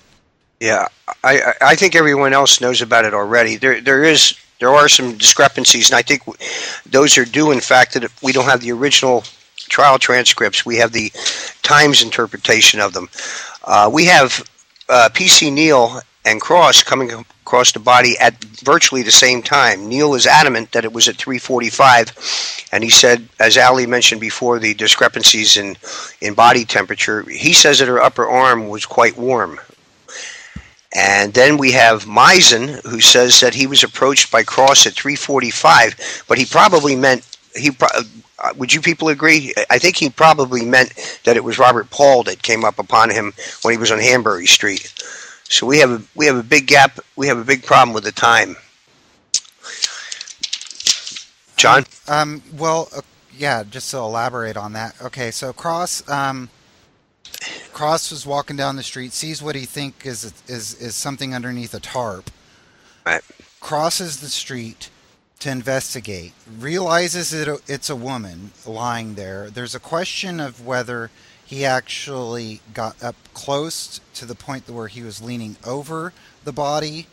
[0.63, 0.88] Yeah,
[1.26, 3.58] I, I think everyone else knows about it already.
[3.58, 6.21] There there is there are some discrepancies, and I think
[6.86, 9.26] those are due in fact that we don't have the original
[9.58, 10.65] trial transcripts.
[10.65, 11.12] We have the
[11.63, 13.10] Times interpretation of them.
[13.65, 14.41] Uh, we have
[14.88, 19.89] uh, PC Neil and Cross coming across the body at virtually the same time.
[19.89, 24.60] Neil is adamant that it was at 3:45, and he said, as Ali mentioned before,
[24.60, 25.76] the discrepancies in
[26.21, 27.21] in body temperature.
[27.30, 29.60] He says that her upper arm was quite warm.
[30.95, 36.25] And then we have Mizen, who says that he was approached by Cross at 3:45,
[36.27, 37.25] but he probably meant
[37.56, 37.71] he.
[37.82, 38.03] uh,
[38.58, 39.53] Would you people agree?
[39.69, 43.34] I think he probably meant that it was Robert Paul that came up upon him
[43.63, 44.93] when he was on Hanbury Street.
[45.49, 46.99] So we have a we have a big gap.
[47.15, 48.56] We have a big problem with the time.
[51.58, 53.01] John, Um, well, uh,
[53.36, 54.95] yeah, just to elaborate on that.
[55.01, 56.49] Okay, so Cross, um,
[57.74, 61.74] Cross was walking down the street, sees what he think is is is something underneath
[61.74, 62.30] a tarp.
[63.06, 63.22] Right.
[63.60, 64.89] Crosses the street
[65.39, 66.34] to investigate.
[66.60, 69.49] Realizes that it's a woman lying there.
[69.49, 71.12] There's a question of whether
[71.45, 76.14] he actually got up close to the point where he was leaning over
[76.45, 77.07] the body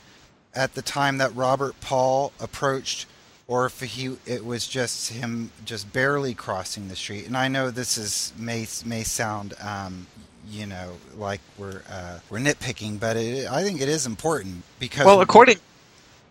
[0.54, 3.06] at the time that Robert Paul approached
[3.50, 7.26] or if he it was just him just barely crossing the street.
[7.26, 10.06] And I know this is may may sound um,
[10.48, 15.04] you know like we're uh, we're nitpicking, but it, I think it is important because
[15.04, 15.56] Well, according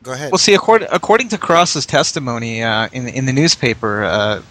[0.01, 0.31] go ahead.
[0.31, 4.41] well, see, according according to Cross's testimony uh, in in the newspaper, uh,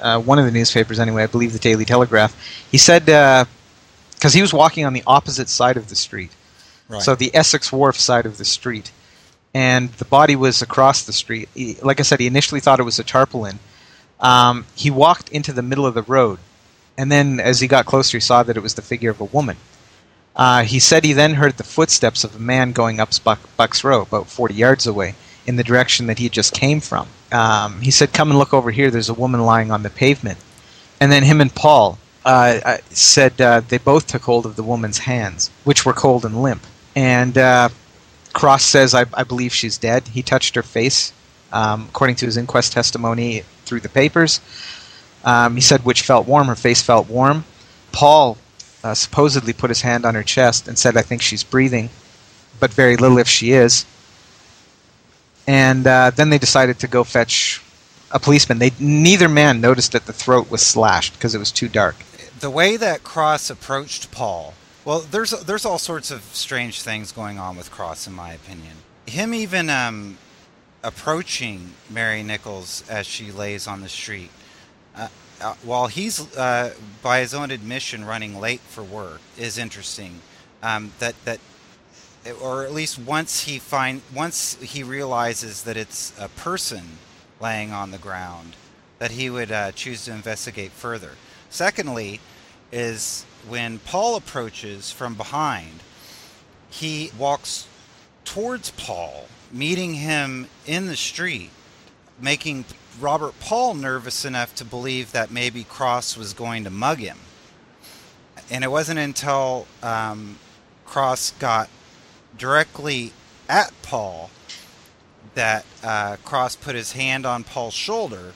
[0.00, 2.34] uh, one of the newspapers anyway, I believe the Daily Telegraph,
[2.70, 6.30] he said because he was walking on the opposite side of the street,
[6.88, 7.02] right.
[7.02, 8.92] so the Essex Wharf side of the street,
[9.58, 11.48] and the body was across the street.
[11.52, 13.58] He, like I said, he initially thought it was a tarpaulin.
[14.20, 16.38] Um, he walked into the middle of the road,
[16.96, 19.24] and then as he got closer, he saw that it was the figure of a
[19.24, 19.56] woman.
[20.36, 23.82] Uh, he said he then heard the footsteps of a man going up Buck, Bucks
[23.82, 27.08] Row, about 40 yards away, in the direction that he just came from.
[27.32, 30.38] Um, he said, Come and look over here, there's a woman lying on the pavement.
[31.00, 34.62] And then him and Paul uh, uh, said uh, they both took hold of the
[34.62, 36.62] woman's hands, which were cold and limp.
[36.94, 37.70] And uh,
[38.38, 40.06] Cross says, I, I believe she's dead.
[40.06, 41.12] He touched her face,
[41.50, 44.40] um, according to his inquest testimony through the papers.
[45.24, 46.46] Um, he said, which felt warm.
[46.46, 47.42] Her face felt warm.
[47.90, 48.38] Paul
[48.84, 51.90] uh, supposedly put his hand on her chest and said, I think she's breathing,
[52.60, 53.84] but very little if she is.
[55.48, 57.60] And uh, then they decided to go fetch
[58.12, 58.60] a policeman.
[58.60, 61.96] They neither man noticed that the throat was slashed because it was too dark.
[62.38, 67.38] The way that Cross approached Paul, well, there's there's all sorts of strange things going
[67.38, 68.74] on with Cross, in my opinion.
[69.06, 70.18] Him even um,
[70.82, 74.30] approaching Mary Nichols as she lays on the street,
[74.94, 75.08] uh,
[75.40, 80.20] uh, while he's uh, by his own admission running late for work, is interesting.
[80.62, 81.40] Um, that that
[82.42, 86.98] or at least once he find once he realizes that it's a person
[87.40, 88.56] laying on the ground,
[88.98, 91.12] that he would uh, choose to investigate further.
[91.50, 92.20] Secondly,
[92.72, 95.82] is when Paul approaches from behind,
[96.70, 97.66] he walks
[98.24, 101.50] towards Paul, meeting him in the street,
[102.20, 102.64] making
[103.00, 107.18] Robert Paul nervous enough to believe that maybe Cross was going to mug him.
[108.50, 110.38] And it wasn't until um,
[110.84, 111.68] Cross got
[112.36, 113.12] directly
[113.48, 114.30] at Paul
[115.34, 118.32] that uh, Cross put his hand on Paul's shoulder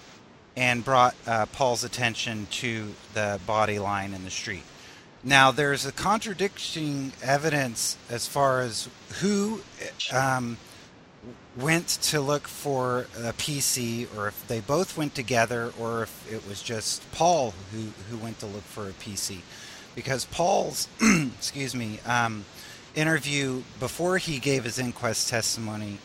[0.57, 4.63] and brought uh, Paul's attention to the body line in the street.
[5.25, 8.89] Now, there's a contradicting evidence as far as
[9.21, 9.61] who
[10.13, 10.57] um,
[11.57, 16.47] went to look for a PC, or if they both went together, or if it
[16.49, 19.39] was just Paul who, who went to look for a PC.
[19.95, 22.45] Because Paul's, excuse me, um,
[22.97, 25.99] interview before he gave his inquest testimony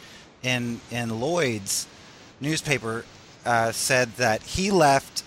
[0.44, 1.88] in in Lloyd's
[2.40, 3.04] newspaper
[3.46, 5.24] uh, said that he left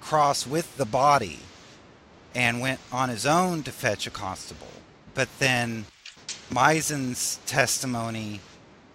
[0.00, 1.40] Cross with the body
[2.34, 4.66] and went on his own to fetch a constable.
[5.14, 5.86] But then
[6.50, 8.40] Mizen's testimony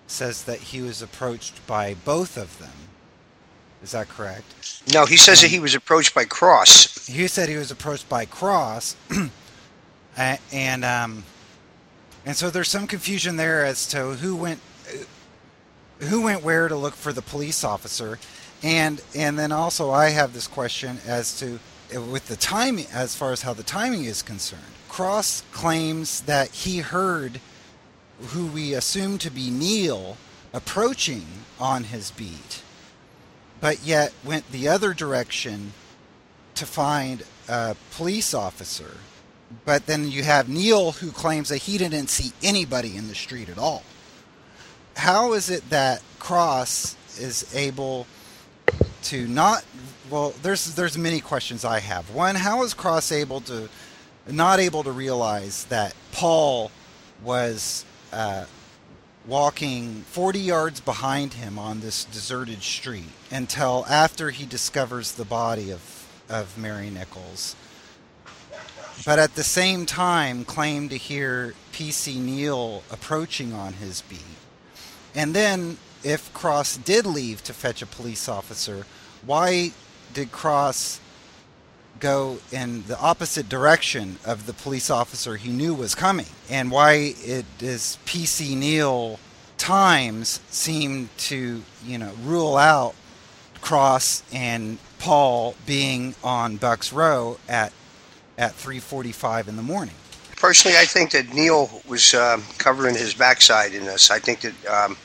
[0.08, 2.72] says that he was approached by both of them.
[3.82, 4.84] Is that correct?
[4.94, 7.08] No, he says that he was approached by Cross.
[7.08, 8.98] He said he was approached by Cross,
[10.18, 11.24] and um,
[12.26, 14.60] and so there's some confusion there as to who went
[16.00, 18.20] who went where to look for the police officer,
[18.62, 21.60] and and then also I have this question as to
[21.92, 24.62] with the timing as far as how the timing is concerned.
[24.88, 27.40] Cross claims that he heard
[28.28, 30.18] who we assume to be Neil
[30.54, 31.26] approaching
[31.60, 32.64] on his beat,
[33.62, 35.74] but yet went the other direction
[36.56, 38.98] to find a police officer
[39.66, 43.50] but then you have Neil who claims that he didn't see anybody in the street
[43.50, 43.84] at all.
[44.96, 48.06] How is it that Cross is able
[49.04, 49.64] to not?
[50.10, 52.10] Well, there's there's many questions I have.
[52.10, 53.70] One, how is Cross able to
[54.28, 56.72] not able to realize that Paul
[57.24, 58.46] was uh,
[59.28, 65.72] walking 40 yards behind him on this deserted street until after he discovers the body
[65.72, 67.56] of of Mary Nichols?
[69.06, 74.20] but at the same time claimed to hear PC Neil approaching on his beat.
[75.16, 78.86] And then, if Cross did leave to fetch a police officer,
[79.26, 79.72] why
[80.14, 81.00] did Cross
[82.00, 86.28] go in the opposite direction of the police officer he knew was coming?
[86.50, 89.20] And why it is PC Neil
[89.58, 92.96] times seem to, you know, rule out
[93.62, 97.74] Cross and Paul being on Bucks Row at
[98.38, 99.96] at 3:45 in the morning.
[100.38, 104.10] Personally, I think that Neil was um, covering his backside in this.
[104.10, 104.98] I think that um,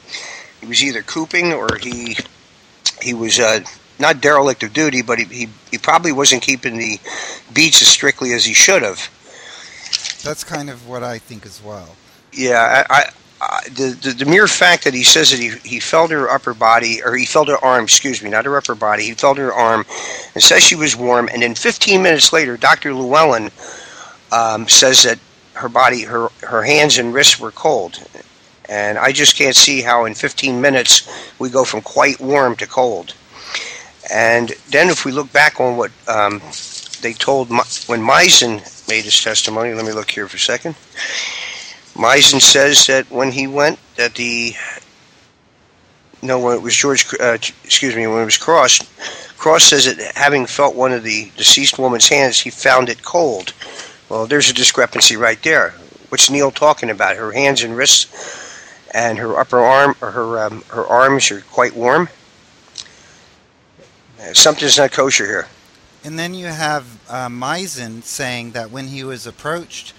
[0.60, 2.16] he was either cooping or he
[3.02, 3.60] he was uh,
[3.98, 6.98] not derelict of duty, but he, he, he probably wasn't keeping the
[7.52, 9.10] beats as strictly as he should have.
[10.24, 11.96] That's kind of what I think as well.
[12.32, 13.10] Yeah, I,
[13.66, 17.02] the, the, the mere fact that he says that he he felt her upper body
[17.04, 19.84] or he felt her arm, excuse me, not her upper body, he felt her arm,
[20.34, 22.94] and says she was warm, and then 15 minutes later, Dr.
[22.94, 23.50] Llewellyn
[24.32, 25.18] um, says that
[25.54, 28.02] her body, her her hands and wrists were cold,
[28.68, 32.66] and I just can't see how in 15 minutes we go from quite warm to
[32.66, 33.14] cold.
[34.12, 36.40] And then if we look back on what um,
[37.00, 40.74] they told when Mizen made his testimony, let me look here for a second.
[41.94, 44.54] Mizen says that when he went, that the
[46.22, 48.80] no, when it was George, uh, excuse me, when it was Cross,
[49.36, 53.52] Cross says that having felt one of the deceased woman's hands, he found it cold.
[54.08, 55.72] Well, there's a discrepancy right there.
[56.08, 57.16] What's Neil talking about?
[57.16, 58.08] Her hands and wrists
[58.94, 62.08] and her upper arm, or her um, her arms are quite warm.
[64.32, 65.48] Something's not kosher here.
[66.04, 69.94] And then you have uh, Mizen saying that when he was approached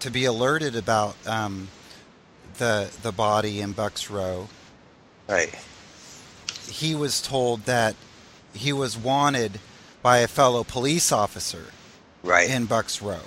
[0.00, 1.68] to be alerted about um,
[2.58, 4.48] the the body in Bucks Row.
[5.28, 5.54] Right.
[6.68, 7.96] He was told that
[8.52, 9.60] he was wanted
[10.02, 11.64] by a fellow police officer.
[12.22, 12.48] Right.
[12.50, 13.20] In Bucks Row.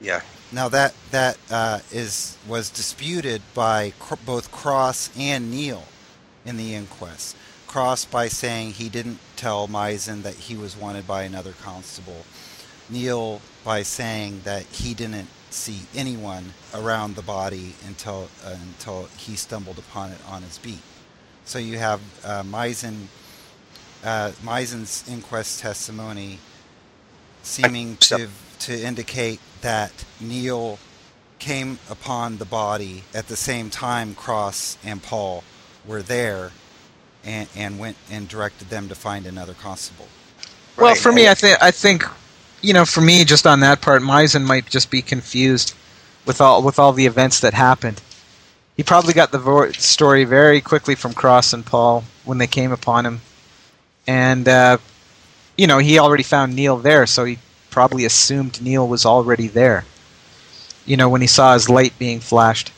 [0.00, 0.22] Yeah.
[0.52, 5.84] Now that that uh, is was disputed by cr- both Cross and Neil
[6.44, 7.36] in the inquest.
[7.68, 12.24] Cross by saying he didn't tell Mizen that he was wanted by another constable.
[12.88, 19.36] Neil by saying that he didn't see anyone around the body until uh, until he
[19.36, 20.80] stumbled upon it on his beat.
[21.44, 23.08] So you have uh, Mizen,
[24.02, 26.38] uh, Mizen's inquest testimony
[27.42, 28.28] seeming to
[28.60, 30.78] to indicate that Neil
[31.38, 35.44] came upon the body at the same time Cross and Paul
[35.86, 36.52] were there
[37.28, 40.08] and, and went and directed them to find another constable.
[40.76, 42.04] Well, for me, I think I think
[42.62, 45.74] you know, for me, just on that part, Mizen might just be confused
[46.24, 48.00] with all with all the events that happened.
[48.76, 52.72] He probably got the vo- story very quickly from Cross and Paul when they came
[52.72, 53.20] upon him,
[54.06, 54.78] and uh,
[55.56, 57.38] you know he already found Neil there, so he
[57.70, 59.84] probably assumed Neil was already there.
[60.86, 62.72] You know, when he saw his light being flashed,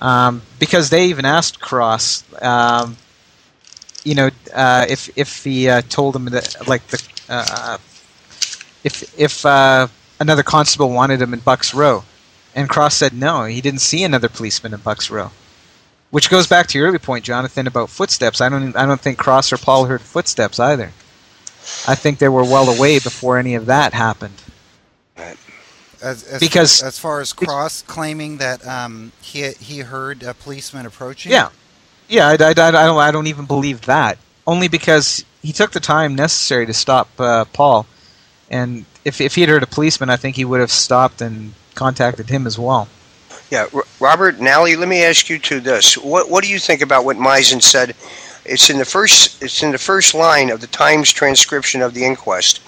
[0.00, 2.96] um, because they even asked Cross, um,
[4.04, 7.78] you know, uh, if if he uh, told him that like the uh,
[8.84, 9.88] if if uh,
[10.20, 12.04] another constable wanted him in Bucks Row,
[12.54, 15.30] and Cross said no, he didn't see another policeman in Bucks Row.
[16.10, 18.40] Which goes back to your early point, Jonathan, about footsteps.
[18.40, 20.92] I don't I don't think Cross or Paul heard footsteps either.
[21.88, 24.42] I think they were well away before any of that happened.
[26.02, 30.34] As, as Because- far, as far as Cross claiming that um, he he heard a
[30.34, 31.32] policeman approaching.
[31.32, 31.48] Yeah,
[32.08, 32.28] yeah.
[32.28, 34.18] I, I, I, don't I don't even believe that.
[34.46, 37.86] Only because he took the time necessary to stop uh, Paul,
[38.50, 41.54] and if if he had heard a policeman, I think he would have stopped and
[41.74, 42.88] contacted him as well.
[43.50, 43.66] Yeah,
[44.00, 45.96] Robert Nally, let me ask you to this.
[45.96, 47.94] What what do you think about what Mizen said?
[48.44, 52.04] It's in the first it's in the first line of the Times transcription of the
[52.04, 52.60] inquest.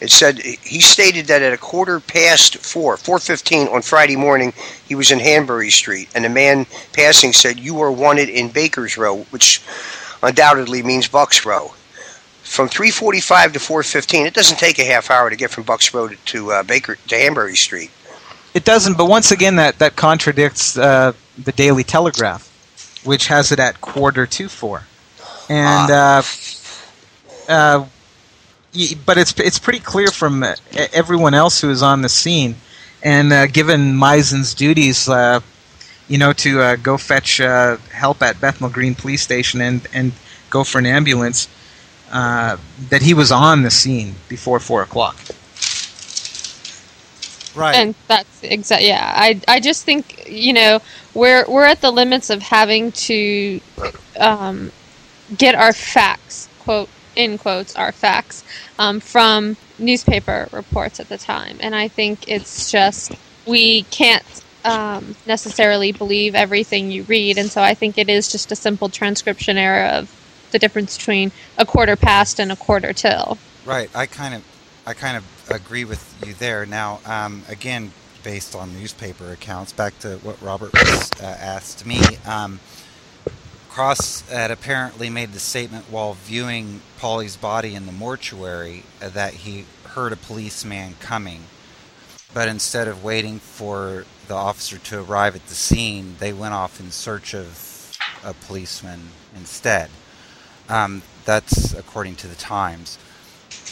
[0.00, 4.52] It said he stated that at a quarter past four, four fifteen on Friday morning,
[4.86, 8.98] he was in Hanbury Street, and a man passing said, "You are wanted in Baker's
[8.98, 9.62] Row," which
[10.22, 11.72] undoubtedly means Bucks Row.
[12.42, 15.64] From three forty-five to four fifteen, it doesn't take a half hour to get from
[15.64, 17.90] Bucks Row to, to uh, Baker to Hanbury Street.
[18.52, 22.50] It doesn't, but once again, that that contradicts uh, the Daily Telegraph,
[23.04, 24.82] which has it at quarter to four,
[25.48, 26.22] and uh,
[27.48, 27.86] uh,
[29.06, 32.56] but it's it's pretty clear from uh, e- everyone else who is on the scene,
[33.02, 35.40] and uh, given Mizen's duties, uh,
[36.08, 40.12] you know, to uh, go fetch uh, help at Bethnal Green Police Station and and
[40.50, 41.48] go for an ambulance,
[42.12, 42.56] uh,
[42.90, 45.16] that he was on the scene before four o'clock.
[47.54, 47.76] Right.
[47.76, 48.82] And that's exact.
[48.82, 50.80] Yeah, I I just think you know
[51.14, 53.60] we're we're at the limits of having to
[54.18, 54.72] um,
[55.36, 58.42] get our facts quote in quotes our facts
[58.78, 63.12] um, from newspaper reports at the time, and I think it's just
[63.46, 64.24] we can't
[64.64, 68.88] um, necessarily believe everything you read, and so I think it is just a simple
[68.88, 70.10] transcription error of
[70.54, 73.36] the difference between a quarter past and a quarter till.
[73.66, 73.90] Right.
[73.94, 74.44] I kind of,
[74.86, 76.64] I kind of agree with you there.
[76.64, 82.00] Now, um, again, based on newspaper accounts, back to what Robert was uh, asked me.
[82.24, 82.60] Um,
[83.74, 89.64] Cross had apparently made the statement while viewing Polly's body in the mortuary that he
[89.82, 91.42] heard a policeman coming,
[92.32, 96.78] but instead of waiting for the officer to arrive at the scene, they went off
[96.78, 99.90] in search of a policeman instead.
[100.68, 102.96] Um, that's according to the Times.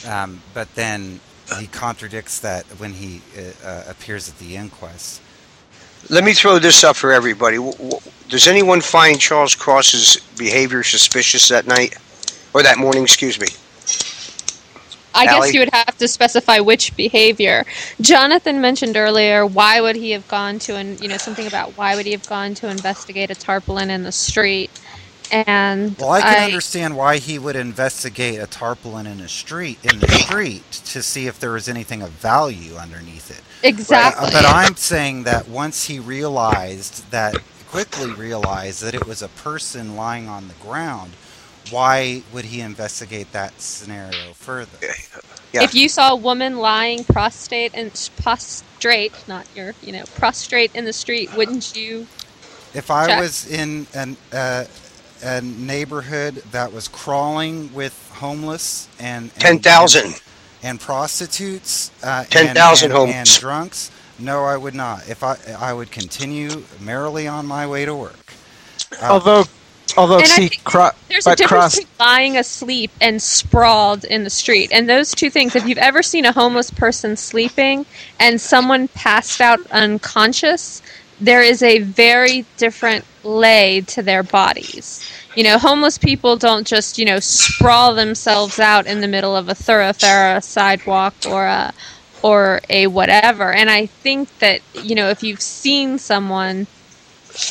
[0.04, 1.20] Um, but then
[1.60, 5.22] he contradicts that when he uh, uh, appears at the inquest.
[6.10, 7.58] Let me throw this up for everybody.
[8.28, 11.96] Does anyone find Charles Cross's behavior suspicious that night
[12.54, 13.02] or that morning?
[13.02, 13.48] Excuse me.
[15.14, 15.48] I Allie?
[15.48, 17.64] guess you would have to specify which behavior.
[18.00, 21.96] Jonathan mentioned earlier why would he have gone to and you know something about why
[21.96, 24.70] would he have gone to investigate a tarpaulin in the street,
[25.32, 30.00] and Well, I can understand why he would investigate a tarpaulin in a street in
[30.00, 33.42] the street to see if there was anything of value underneath it.
[33.62, 34.30] exactly.
[34.30, 37.36] But I'm saying that once he realized that,
[37.68, 41.16] quickly realized that it was a person lying on the ground,
[41.70, 44.78] why would he investigate that scenario further?
[45.52, 45.64] Yeah.
[45.64, 50.84] If you saw a woman lying prostrate and prostrate, not your, you know, prostrate in
[50.84, 52.08] the street, wouldn't you?
[52.74, 53.20] If I Check.
[53.20, 54.64] was in an, uh,
[55.22, 60.20] a neighborhood that was crawling with homeless and, and 10,000.
[60.62, 63.34] and prostitutes, uh, 10,000 and, and, homeless.
[63.34, 65.08] and drunks, no, I would not.
[65.08, 68.32] If I, I would continue merrily on my way to work.
[69.00, 69.44] Uh, although,
[69.96, 71.76] although, And see, cro- There's a difference cross.
[71.76, 74.70] between lying asleep and sprawled in the street.
[74.72, 77.86] And those two things, if you've ever seen a homeless person sleeping
[78.20, 80.82] and someone passed out unconscious,
[81.20, 85.08] there is a very different lay to their bodies.
[85.34, 89.48] You know, homeless people don't just, you know, sprawl themselves out in the middle of
[89.48, 91.72] a thoroughfare, a sidewalk, or a
[92.22, 93.52] or a whatever.
[93.52, 96.66] And I think that, you know, if you've seen someone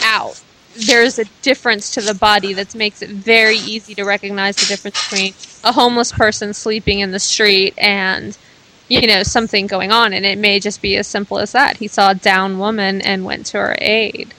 [0.04, 0.42] out,
[0.76, 5.10] there's a difference to the body that makes it very easy to recognize the difference
[5.10, 8.38] between a homeless person sleeping in the street and
[8.88, 11.88] you know something going on and it may just be as simple as that he
[11.88, 14.34] saw a down woman and went to her aid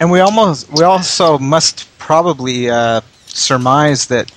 [0.00, 4.32] and we almost we also must probably uh, surmise that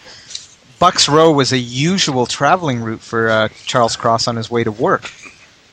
[0.78, 4.72] Bucks Row was a usual traveling route for uh, Charles Cross on his way to
[4.72, 5.10] work.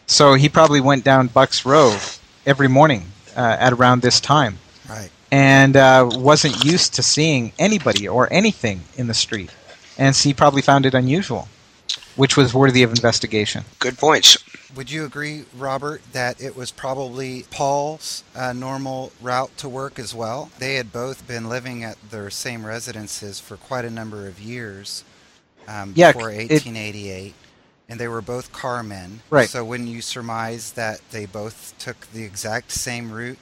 [0.06, 1.98] So he probably went down Bucks Row
[2.46, 3.02] every morning
[3.36, 4.58] uh, at around this time.
[4.88, 5.10] Right.
[5.32, 9.50] And uh, wasn't used to seeing anybody or anything in the street.
[9.98, 11.48] And so he probably found it unusual,
[12.20, 13.64] which was worthy of investigation.
[13.78, 14.36] Good points.
[14.76, 20.14] Would you agree, Robert, that it was probably Paul's uh, normal route to work as
[20.14, 20.50] well?
[20.58, 25.02] They had both been living at their same residences for quite a number of years
[25.66, 27.34] um, Yeah, before it- 1888,
[27.88, 29.20] and they were both carmen.
[29.30, 29.48] Right.
[29.48, 33.38] So wouldn't you surmise that they both took the exact same route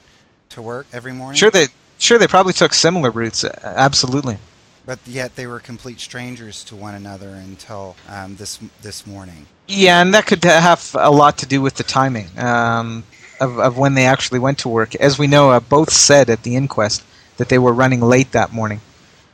[0.51, 1.37] to work every morning?
[1.37, 1.67] Sure, they
[1.97, 3.43] sure they probably took similar routes.
[3.43, 4.37] uh, Absolutely.
[4.85, 9.45] But yet they were complete strangers to one another until um, this this morning.
[9.67, 13.03] Yeah, and that could have a lot to do with the timing um,
[13.39, 14.95] of, of when they actually went to work.
[14.95, 17.03] As we know, uh, both said at the inquest
[17.37, 18.81] that they were running late that morning.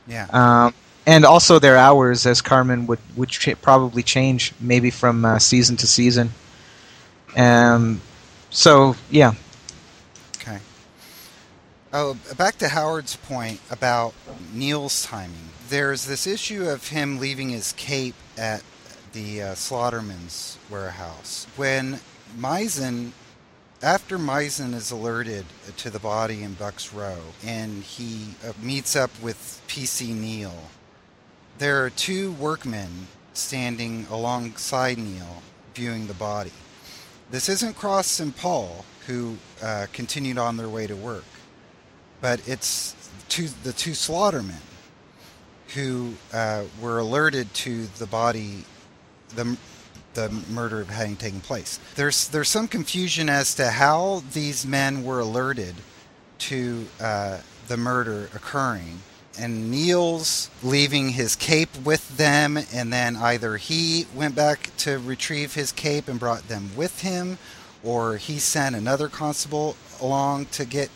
[0.06, 0.26] Yeah.
[0.30, 0.74] Um,
[1.06, 5.76] and also their hours, as Carmen would, would ch- probably change maybe from uh, season
[5.78, 6.32] to season.
[7.36, 8.00] Um,
[8.50, 9.34] so, yeah.
[11.98, 14.12] Oh, back to Howard's point about
[14.52, 15.48] Neil's timing.
[15.70, 18.62] There's this issue of him leaving his cape at
[19.14, 21.46] the uh, Slaughterman's warehouse.
[21.56, 22.00] When
[22.38, 23.12] Mizen,
[23.82, 25.46] after Mizen is alerted
[25.78, 30.64] to the body in Bucks Row and he uh, meets up with PC Neil,
[31.56, 35.42] there are two workmen standing alongside Neil
[35.74, 36.52] viewing the body.
[37.30, 41.24] This isn't Cross and Paul, who uh, continued on their way to work,
[42.20, 42.94] but it's
[43.28, 44.60] two, the two slaughtermen
[45.74, 48.64] who uh, were alerted to the body,
[49.34, 49.56] the,
[50.14, 51.78] the murder having taken place.
[51.96, 55.74] There's, there's some confusion as to how these men were alerted
[56.38, 57.38] to uh,
[57.68, 59.00] the murder occurring.
[59.38, 65.54] And Neil's leaving his cape with them, and then either he went back to retrieve
[65.54, 67.36] his cape and brought them with him,
[67.84, 70.90] or he sent another constable along to get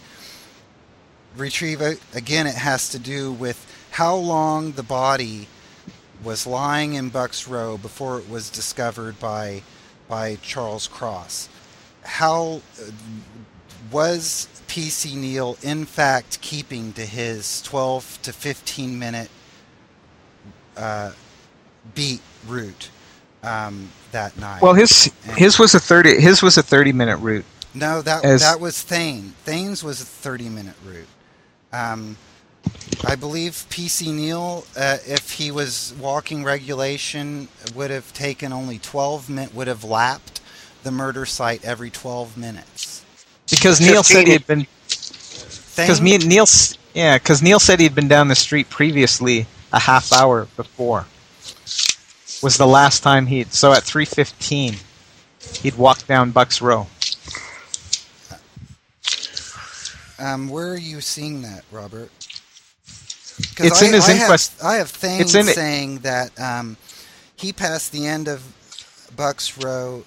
[1.36, 1.80] retrieve.
[2.14, 5.48] Again, it has to do with how long the body
[6.22, 9.62] was lying in Bucks Row before it was discovered by
[10.08, 11.48] by Charles Cross.
[12.02, 12.60] How
[13.90, 19.30] was PC Neil in fact keeping to his 12 to 15 minute
[20.76, 21.12] uh,
[21.94, 22.90] beat route
[23.42, 24.62] um, that night?
[24.62, 27.44] Well, his his was a thirty his was a thirty minute route.
[27.74, 29.34] No, that As- that was Thain.
[29.44, 31.06] Thain's was a 30 minute route.
[31.72, 32.16] Um,
[33.04, 39.30] I believe PC Neil, uh, if he was walking regulation, would have taken only 12
[39.30, 40.40] min would have lapped
[40.82, 43.04] the murder site every 12 minutes.
[43.48, 46.44] Because Neil said he had been because Thain, me Neil
[46.94, 51.06] yeah because Neil said he'd been down the street previously a half hour before
[52.42, 54.74] was the last time he'd so at three fifteen
[55.62, 56.86] he'd walked down Bucks Row.
[60.20, 62.10] Um, where are you seeing that, Robert?
[63.58, 64.58] It's in his I inquest.
[64.60, 65.54] Have, I have Thain It's in it.
[65.54, 66.76] saying that um,
[67.36, 68.42] he passed the end of
[69.16, 70.04] Bucks Row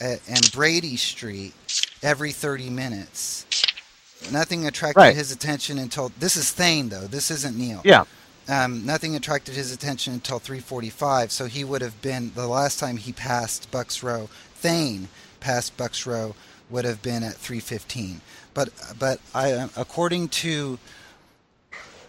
[0.00, 1.54] and Brady Street
[2.02, 3.46] every 30 minutes.
[4.32, 5.16] Nothing attracted Right.
[5.16, 7.06] his attention until this is Thain though.
[7.06, 7.80] This isn't Neil.
[7.84, 8.04] Yeah,
[8.48, 11.30] Um, nothing attracted his attention until 3:45.
[11.32, 14.28] So he would have been the last time he passed Bucks Row.
[14.56, 15.08] Thain
[15.40, 16.34] passed Bucks Row
[16.70, 18.20] would have been at 3:15.
[18.54, 20.78] But but I uh, according to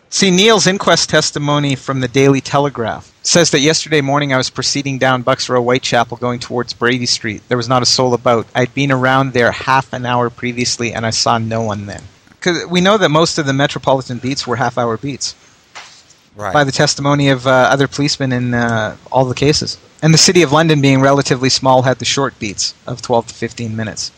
[0.10, 4.98] See, Neil's inquest testimony from the Daily Telegraph says that yesterday morning I was proceeding
[4.98, 7.42] down Bucks Row, Whitechapel, going towards Brady Street.
[7.50, 8.48] There was not a soul about.
[8.56, 12.02] I'd been around there half an hour previously, and I saw no one then.
[12.30, 15.36] Because we know that most of the metropolitan beats were half-hour beats
[16.36, 16.54] right.
[16.54, 19.78] by the testimony of uh, other policemen in uh, all the cases.
[20.02, 23.34] And the city of London, being relatively small, had the short beats of 12 to
[23.34, 24.12] 15 minutes,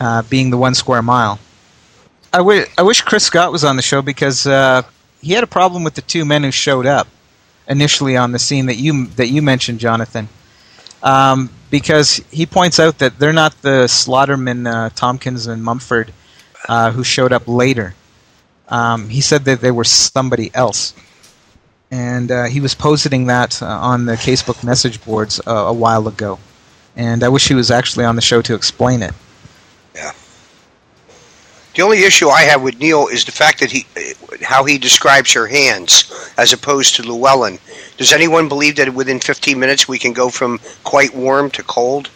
[0.00, 1.38] uh, being the one square mile.
[2.32, 4.82] I wi- I wish Chris Scott was on the show because uh,
[5.22, 7.08] he had a problem with the two men who showed up
[7.68, 10.28] initially on the scene that you that you mentioned, Jonathan.
[11.02, 16.12] Um, because he points out that they're not the Slaughterman, uh, Tompkins, and Mumford
[16.68, 17.94] uh, who showed up later.
[18.68, 20.94] Um, he said that they were somebody else,
[21.90, 26.38] and uh, he was positing that uh, on the Facebook message boards a while ago.
[26.96, 29.12] And I wish he was actually on the show to explain it.
[31.76, 33.86] The only issue I have with Neil is the fact that he,
[34.42, 37.58] how he describes her hands as opposed to Llewellyn.
[37.98, 42.08] Does anyone believe that within 15 minutes we can go from quite warm to cold?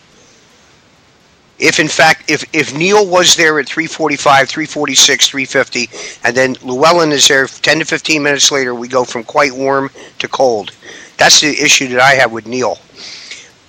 [1.58, 5.90] If in fact, if, if Neil was there at 345, 346, 350,
[6.24, 9.90] and then Llewellyn is there 10 to 15 minutes later, we go from quite warm
[10.20, 10.70] to cold.
[11.18, 12.78] That's the issue that I have with Neil.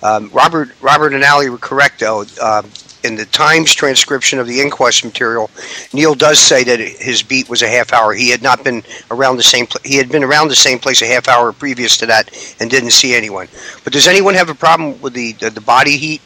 [0.02, 2.24] Um, Robert, Robert and Allie were correct though.
[2.40, 2.62] Uh,
[3.04, 5.50] in the Times transcription of the inquest material,
[5.92, 8.12] Neil does say that his beat was a half hour.
[8.12, 9.66] He had not been around the same.
[9.66, 12.30] Pl- he had been around the same place a half hour previous to that
[12.60, 13.48] and didn't see anyone.
[13.84, 16.20] But does anyone have a problem with the the, the body heat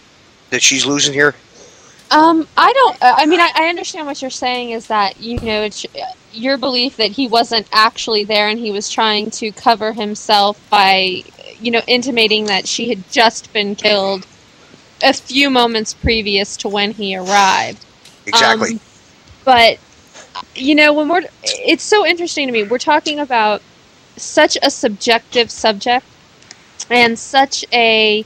[0.50, 1.34] that she's losing here?
[2.10, 2.96] Um, I don't.
[3.00, 4.70] I mean, I, I understand what you're saying.
[4.70, 5.84] Is that you know it's
[6.32, 11.22] your belief that he wasn't actually there and he was trying to cover himself by
[11.60, 14.26] you know intimating that she had just been killed
[15.02, 17.84] a few moments previous to when he arrived.
[18.26, 18.74] Exactly.
[18.74, 18.80] Um,
[19.44, 19.78] but
[20.54, 22.62] you know, when we're it's so interesting to me.
[22.62, 23.62] We're talking about
[24.16, 26.06] such a subjective subject
[26.90, 28.24] and such a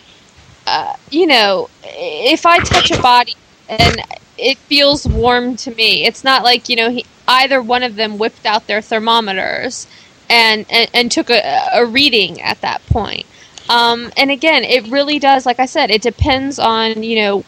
[0.66, 3.34] uh, you know, if I touch a body
[3.68, 4.00] and
[4.38, 8.18] it feels warm to me, it's not like you know he, either one of them
[8.18, 9.86] whipped out their thermometers
[10.28, 13.26] and and, and took a, a reading at that point.
[13.70, 17.44] Um, and again, it really does, like I said, it depends on, you know,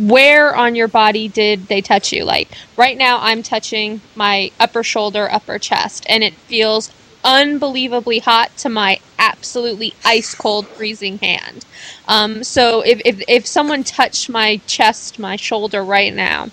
[0.00, 2.24] where on your body did they touch you.
[2.24, 6.92] Like right now, I'm touching my upper shoulder, upper chest, and it feels
[7.24, 11.64] unbelievably hot to my absolutely ice cold, freezing hand.
[12.06, 16.50] Um, so if, if, if someone touched my chest, my shoulder right now,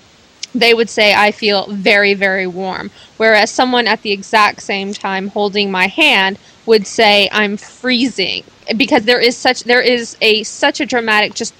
[0.55, 2.89] they would say I feel very, very warm.
[3.17, 8.43] Whereas someone at the exact same time holding my hand would say I'm freezing
[8.77, 11.53] because there is such there is a such a dramatic just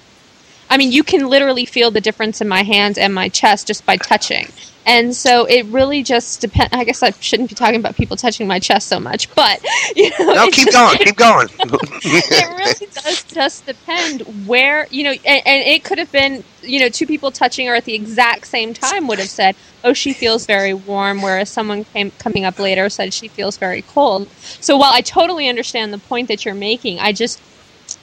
[0.74, 3.86] I mean you can literally feel the difference in my hands and my chest just
[3.86, 4.48] by touching.
[4.88, 6.74] And so it really just depends.
[6.74, 9.64] I guess I shouldn't be talking about people touching my chest so much, but
[9.96, 11.48] you know, no, keep just, going, keep going.
[11.60, 16.80] it really does just depend where you know, and, and, it could have been you
[16.80, 20.12] know two people touching her at the exact same time would have said, "Oh, she
[20.12, 24.28] feels very warm," whereas someone came coming up later said she feels very cold.
[24.60, 27.40] So while I totally understand the point that you're making, I just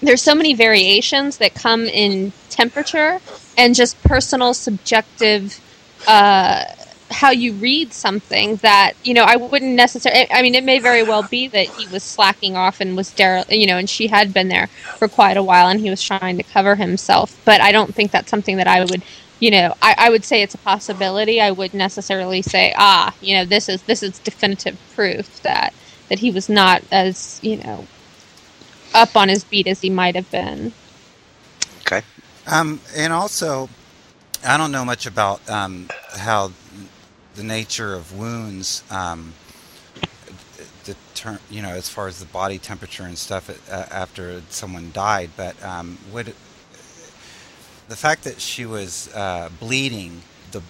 [0.03, 3.21] there's so many variations that come in temperature
[3.57, 5.61] and just personal subjective
[6.07, 6.65] uh,
[7.11, 10.31] how you read something that you know I wouldn't necessarily.
[10.31, 13.45] I mean, it may very well be that he was slacking off and was there,
[13.49, 16.37] you know, and she had been there for quite a while, and he was trying
[16.37, 17.41] to cover himself.
[17.45, 19.03] But I don't think that's something that I would,
[19.41, 21.41] you know, I, I would say it's a possibility.
[21.41, 25.75] I would necessarily say, ah, you know, this is this is definitive proof that
[26.09, 27.87] that he was not as you know
[28.95, 30.73] up on his beat as he might have been.
[31.81, 32.03] Okay.
[32.47, 33.69] Um, and also,
[34.45, 36.53] I don't know much about um, how
[37.35, 39.35] the nature of wounds, um,
[40.85, 45.31] deter- you know, as far as the body temperature and stuff uh, after someone died,
[45.37, 46.37] but um, would it,
[47.89, 50.23] the fact that she was uh, bleeding,
[50.53, 50.63] the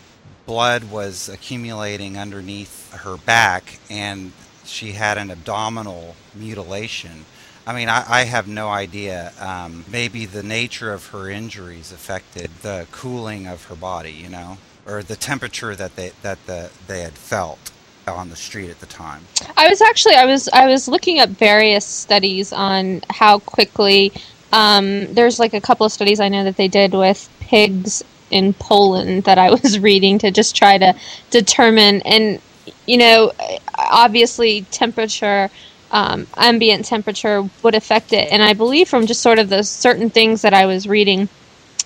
[0.47, 4.33] blood was accumulating underneath her back, and
[4.65, 7.25] she had an abdominal mutilation
[7.71, 9.33] I mean, I, I have no idea.
[9.39, 14.59] Um, maybe the nature of her injuries affected the cooling of her body, you know,
[14.85, 17.71] or the temperature that they that the they had felt
[18.09, 19.23] on the street at the time.
[19.57, 24.13] I was actually I was I was looking up various studies on how quickly.
[24.53, 28.03] Um, there's like a couple of studies I know that they did with pigs
[28.33, 30.97] in Poland that I was reading to just try to
[31.31, 32.41] determine and
[32.89, 33.31] you know
[33.79, 35.51] obviously temperature
[35.91, 38.31] um, ambient temperature would affect it.
[38.33, 41.29] And I believe from just sort of the certain things that I was reading,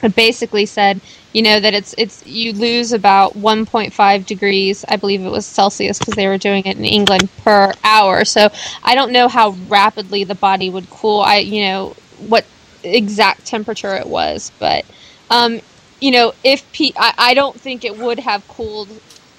[0.03, 1.01] it basically said,
[1.33, 5.99] you know, that it's it's you lose about 1.5 degrees, I believe it was Celsius
[5.99, 8.25] because they were doing it in England per hour.
[8.25, 8.51] So
[8.83, 11.21] I don't know how rapidly the body would cool.
[11.21, 11.97] I you know
[12.29, 12.45] what
[12.83, 14.85] exact temperature it was, but
[15.31, 15.61] um,
[16.01, 18.89] you know if P- I, I don't think it would have cooled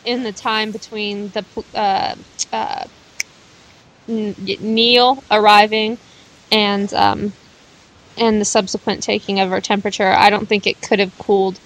[0.05, 2.15] in the time between the uh,
[2.51, 2.85] uh,
[4.07, 5.97] Neil arriving
[6.51, 7.33] and um,
[8.17, 11.59] and the subsequent taking of her temperature, I don't think it could have cooled,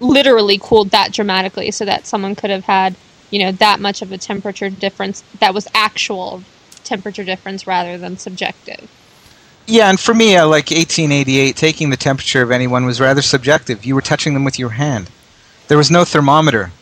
[0.00, 2.96] literally cooled that dramatically, so that someone could have had,
[3.30, 6.42] you know, that much of a temperature difference that was actual
[6.84, 8.90] temperature difference rather than subjective.
[9.66, 13.84] Yeah, and for me, uh, like 1888, taking the temperature of anyone was rather subjective.
[13.84, 15.10] You were touching them with your hand.
[15.68, 16.72] There was no thermometer.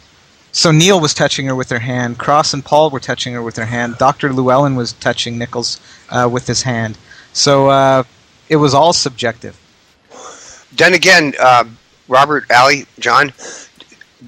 [0.57, 2.17] So Neil was touching her with her hand.
[2.17, 3.99] Cross and Paul were touching her with their hand.
[3.99, 5.79] Doctor Llewellyn was touching Nichols
[6.09, 6.97] uh, with his hand.
[7.35, 8.05] So uh,
[8.49, 9.55] it was all subjective.
[10.73, 11.65] Then again, uh,
[12.09, 13.35] Robert, Allie, John,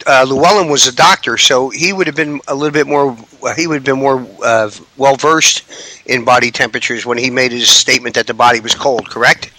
[0.06, 3.16] uh, Llewellyn was a doctor, so he would have been a little bit more.
[3.56, 5.64] He would have been more uh, well versed
[6.04, 9.08] in body temperatures when he made his statement that the body was cold.
[9.08, 9.50] Correct.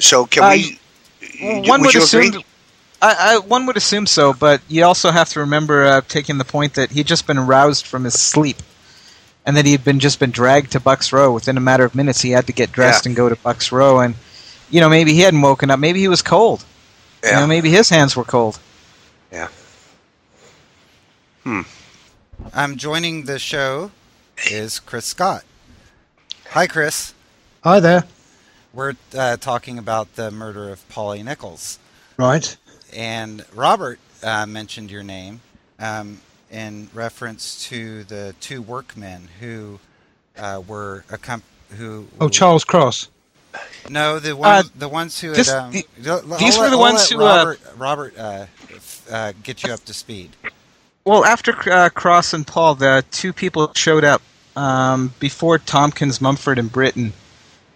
[0.00, 0.80] So can Uh, we?
[1.68, 2.42] one would you assume.
[3.00, 6.44] I, I, one would assume so, but you also have to remember uh, taking the
[6.44, 8.56] point that he'd just been aroused from his sleep,
[9.46, 11.32] and that he had been just been dragged to Bucks Row.
[11.32, 13.10] Within a matter of minutes, he had to get dressed Yeah.
[13.10, 14.14] and go to Bucks Row, and
[14.70, 15.78] you know maybe he hadn't woken up.
[15.78, 16.64] Maybe he was cold.
[17.22, 17.40] You Yeah.
[17.40, 18.58] know, maybe his hands were cold.
[19.32, 19.48] Yeah.
[21.44, 21.62] Hmm.
[22.52, 23.90] I'm joining the show
[24.50, 25.44] is Chris Scott.
[26.50, 27.14] Hi, Chris.
[27.64, 28.04] Hi there.
[28.72, 31.78] We're uh, talking about the murder of Polly Nichols,
[32.16, 32.56] Right.
[32.94, 35.40] And Robert uh, mentioned your name
[35.78, 36.20] um,
[36.50, 39.78] in reference to the two workmen who
[40.36, 41.42] uh, were accom-
[41.76, 42.06] who.
[42.20, 43.08] Oh, Charles Cross.
[43.88, 45.58] No, the one, Uh, the ones who this- had.
[45.58, 48.46] Um, the- I'll these let- were the I'll ones let who, uh, Robert, Robert uh,
[49.10, 50.30] uh, get you up to speed.
[51.04, 54.20] Well, after uh, Cross and Paul, the two people showed up
[54.56, 57.12] um, before Tompkins, Mumford, and Britton.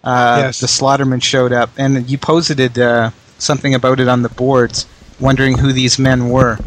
[0.05, 0.61] Uh, Yes.
[0.61, 4.85] The Slaughtermen showed up, and you posited uh, something about it on the boards,
[5.23, 6.59] wondering who these men were.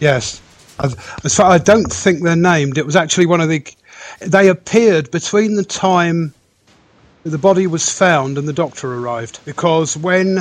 [0.00, 0.42] Yes.
[1.24, 2.76] As far I don't think they're named.
[2.76, 3.64] It was actually one of the.
[4.20, 6.34] They appeared between the time
[7.24, 9.38] the body was found and the doctor arrived.
[9.44, 10.40] Because when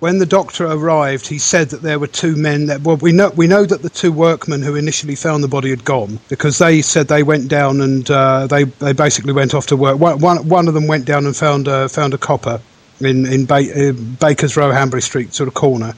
[0.00, 2.82] when the doctor arrived, he said that there were two men that.
[2.82, 5.84] Well, we know we know that the two workmen who initially found the body had
[5.84, 9.76] gone because they said they went down and uh, they they basically went off to
[9.76, 9.98] work.
[9.98, 12.60] One one, one of them went down and found a, found a copper
[13.00, 15.94] in in ba- Baker's Row, Hanbury Street, sort of corner.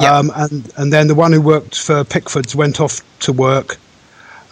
[0.00, 0.16] Yeah.
[0.16, 3.76] Um, and and then the one who worked for Pickford's went off to work.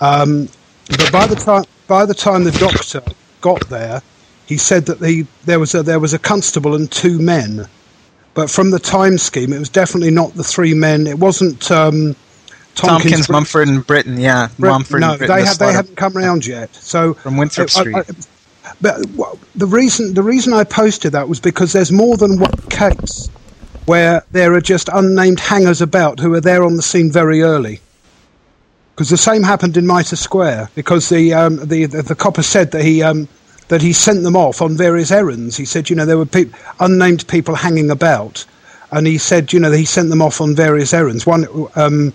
[0.00, 0.48] Um,
[0.88, 3.02] but by the time by the time the doctor
[3.40, 4.02] got there,
[4.46, 7.68] he said that the there was a there was a constable and two men.
[8.34, 11.06] But from the time scheme, it was definitely not the three men.
[11.06, 12.14] It wasn't um,
[12.74, 14.18] Tompkins, Tompkins, Mumford, and Britton.
[14.18, 15.36] Yeah, Mumford no, and Britton.
[15.36, 16.74] they the have they haven't come round yet.
[16.74, 17.96] So from Winthrop I- I- Street.
[17.96, 22.38] I- but wha- the reason the reason I posted that was because there's more than
[22.38, 23.30] one case
[23.86, 27.80] where there are just unnamed hangers about who are there on the scene very early.
[28.94, 30.70] Because the same happened in Mitre Square.
[30.74, 33.28] Because the um, the, the the copper said that he um,
[33.68, 35.56] that he sent them off on various errands.
[35.56, 38.44] He said, you know, there were peop unnamed people hanging about,
[38.90, 41.26] and he said, you know, he sent them off on various errands.
[41.26, 41.46] One.
[41.74, 42.12] Um,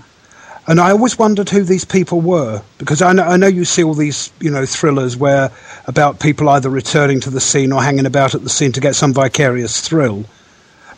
[0.68, 3.84] and I always wondered who these people were because I know, I know you see
[3.84, 5.52] all these you know thrillers where
[5.88, 8.96] about people either returning to the scene or hanging about at the scene to get
[8.96, 10.24] some vicarious thrill.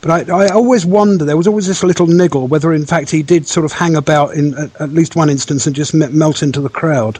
[0.03, 3.23] But I, I always wonder there was always this little niggle whether in fact he
[3.23, 6.43] did sort of hang about in at, at least one instance and just me- melt
[6.43, 7.19] into the crowd.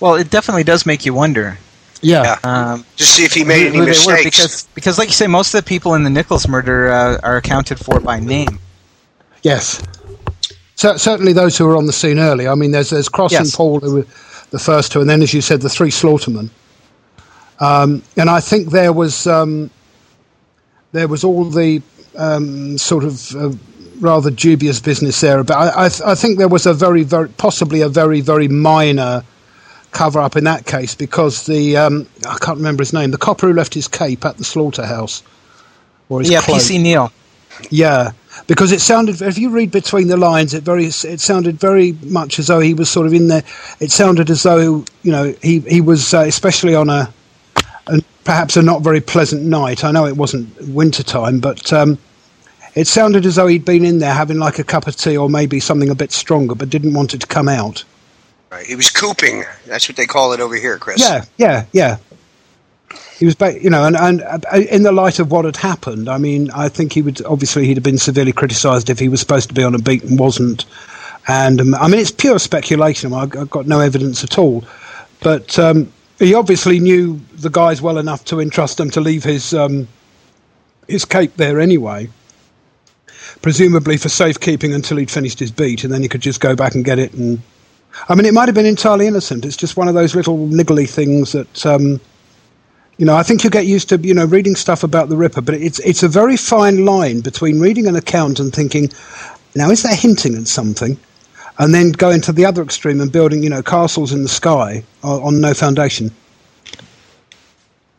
[0.00, 1.58] well, it definitely does make you wonder.
[2.04, 4.24] Yeah, Um, Just see if he made who- any who were, mistakes.
[4.24, 7.36] because, because, like you say, most of the people in the Nichols murder uh, are
[7.36, 8.58] accounted for by name.
[9.42, 9.80] yes.
[10.74, 12.48] So, certainly those who were on the scene early.
[12.48, 14.06] I mean, there's there's Cross and Paul who were
[14.50, 16.50] the first two, and then as you said, the three Slaughtermen.
[17.60, 19.70] Um, and I think there was um,
[20.92, 21.82] there was all the
[22.16, 23.50] um, sort of uh,
[24.00, 25.42] rather dubious business there.
[25.42, 28.48] But I, I, th- I think there was a very, very possibly a very, very
[28.48, 29.22] minor
[29.90, 33.48] cover up in that case because the um, I can't remember his name, the copper
[33.48, 35.22] who left his cape at the slaughterhouse,
[36.08, 36.58] or his Yeah, cloak.
[36.60, 37.12] PC Neil.
[37.70, 38.12] Yeah,
[38.46, 39.20] because it sounded.
[39.20, 40.86] If you read between the lines, it very.
[40.86, 43.44] It sounded very much as though he was sort of in there.
[43.78, 47.12] It sounded as though you know he he was uh, especially on a
[48.24, 49.84] perhaps a not very pleasant night.
[49.84, 51.98] I know it wasn't winter time, but um,
[52.74, 55.28] it sounded as though he'd been in there having like a cup of tea or
[55.28, 57.84] maybe something a bit stronger, but didn't want it to come out.
[58.50, 58.66] Right.
[58.66, 59.44] He was cooping.
[59.66, 61.00] That's what they call it over here, Chris.
[61.00, 61.98] Yeah, yeah, yeah.
[63.18, 64.38] He was, ba- you know, and, and uh,
[64.70, 67.76] in the light of what had happened, I mean, I think he would obviously he'd
[67.76, 70.66] have been severely criticised if he was supposed to be on a beat and wasn't.
[71.28, 73.12] And um, I mean, it's pure speculation.
[73.12, 74.64] I've, I've got no evidence at all,
[75.20, 79.54] but um, he obviously knew the guys well enough to entrust them to leave his
[79.54, 79.88] um,
[80.88, 82.08] his cape there anyway.
[83.40, 86.74] Presumably for safekeeping until he'd finished his beat, and then he could just go back
[86.74, 87.12] and get it.
[87.14, 87.40] And
[88.08, 89.44] I mean, it might have been entirely innocent.
[89.44, 91.66] It's just one of those little niggly things that.
[91.66, 92.00] Um,
[92.98, 95.40] you know, I think you get used to you know reading stuff about the Ripper,
[95.40, 98.90] but it's it's a very fine line between reading an account and thinking,
[99.56, 100.98] now is that hinting at something,
[101.62, 104.82] and then going to the other extreme and building you know castles in the sky
[105.02, 106.10] on, on no foundation.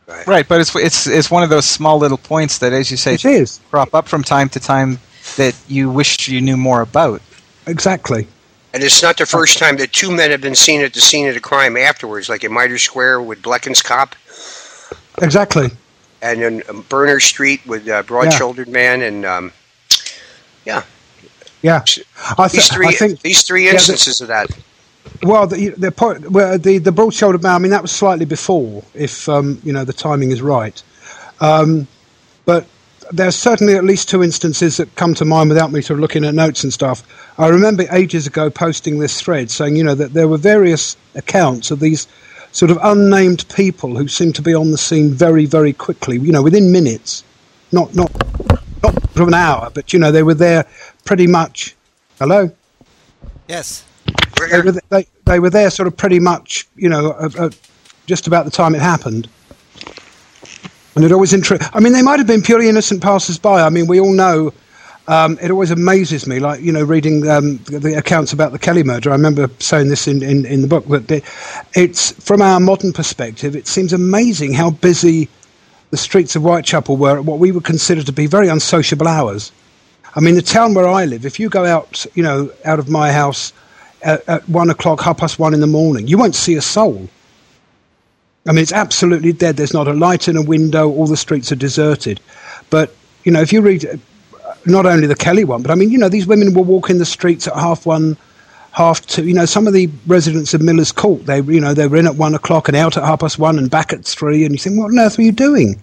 [0.06, 2.96] Right, right, but it's it's it's one of those small little points that, as you
[2.96, 3.60] say, It is.
[3.70, 4.98] crop up from time to time
[5.36, 7.22] that you wish you knew more about.
[7.66, 8.26] exactly.
[8.74, 11.28] And it's not the first time that two men have been seen at the scene
[11.28, 14.12] of the crime afterwards, like in Mitre Square with Blenkingsop,
[15.22, 15.70] Exactly.
[16.20, 19.52] and in um, Berner Street with uh, broad-shouldered man, and um,
[20.66, 20.82] yeah,
[21.64, 21.82] Yeah.
[22.38, 24.50] I, th- these three I think these three yeah, the- instances of that.
[25.22, 27.54] Well, the the point, well, the the broad-shouldered man.
[27.54, 30.82] I mean, that was slightly before, if um, you know the timing is right.
[31.40, 31.86] Um,
[32.44, 32.66] but
[33.12, 36.24] there's certainly at least two instances that come to mind without me sort of looking
[36.26, 37.02] at notes and stuff.
[37.38, 41.70] I remember ages ago posting this thread saying, you know, that there were various accounts
[41.70, 42.06] of these
[42.52, 46.18] sort of unnamed people who seemed to be on the scene very, very quickly.
[46.18, 47.24] You know, within minutes,
[47.72, 48.10] not not
[48.84, 50.66] not from an hour, but you know, they were there
[51.04, 51.74] pretty much.
[52.18, 52.50] Hello.
[53.48, 53.84] Yes.
[54.50, 57.50] They were, they, they were there sort of pretty much, you know, uh, uh,
[58.06, 59.28] just about the time it happened.
[60.94, 63.62] And it always inter- I mean, they might have been purely innocent passers-by.
[63.62, 64.52] I mean, we all know.
[65.06, 68.58] Um, it always amazes me, like you know, reading um, the, the accounts about the
[68.58, 69.10] Kelly murder.
[69.10, 71.22] I remember saying this in, in, in the book that
[71.74, 73.54] it's from our modern perspective.
[73.54, 75.28] It seems amazing how busy
[75.94, 79.52] the streets of Whitechapel were at what we would consider to be very unsociable hours.
[80.16, 82.88] I mean, the town where I live, if you go out, you know, out of
[82.88, 83.52] my house
[84.02, 87.08] at, at one o'clock, half past one in the morning, you won't see a soul.
[88.46, 89.56] I mean, it's absolutely dead.
[89.56, 90.90] There's not a light in a window.
[90.90, 92.20] All the streets are deserted.
[92.70, 93.96] But, you know, if you read uh,
[94.66, 97.06] not only the Kelly one, but I mean, you know, these women were walking the
[97.06, 98.16] streets at half one,
[98.72, 99.26] half two.
[99.26, 102.06] You know, some of the residents of Miller's Court, they, you know, they were in
[102.06, 104.44] at one o'clock and out at half past one and back at three.
[104.44, 105.80] And you think, what on earth were you doing?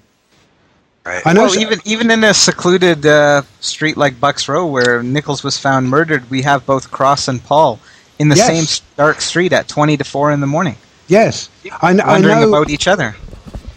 [1.05, 1.25] Right.
[1.25, 1.41] I know.
[1.41, 5.57] Well, so- even even in a secluded uh, street like Bucks Row, where Nichols was
[5.57, 7.79] found murdered, we have both Cross and Paul
[8.19, 8.47] in the Yes.
[8.47, 10.75] same dark street at twenty to four in the morning,
[11.07, 11.49] yes,
[11.81, 12.49] I, kn- I wondering know.
[12.49, 13.15] about each other.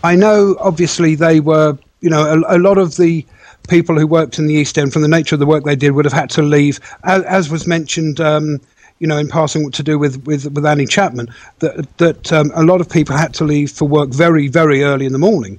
[0.02, 3.24] I know, obviously, they were, you know, a, a lot of the
[3.68, 5.92] people who worked in the East End, from the nature of the work they did,
[5.92, 8.60] would have had to leave, as, as was mentioned, um,
[8.98, 11.28] you know, in passing, what to do with, with, with Annie Chapman,
[11.60, 15.06] that, that um, a lot of people had to leave for work very, very early
[15.06, 15.58] in the morning.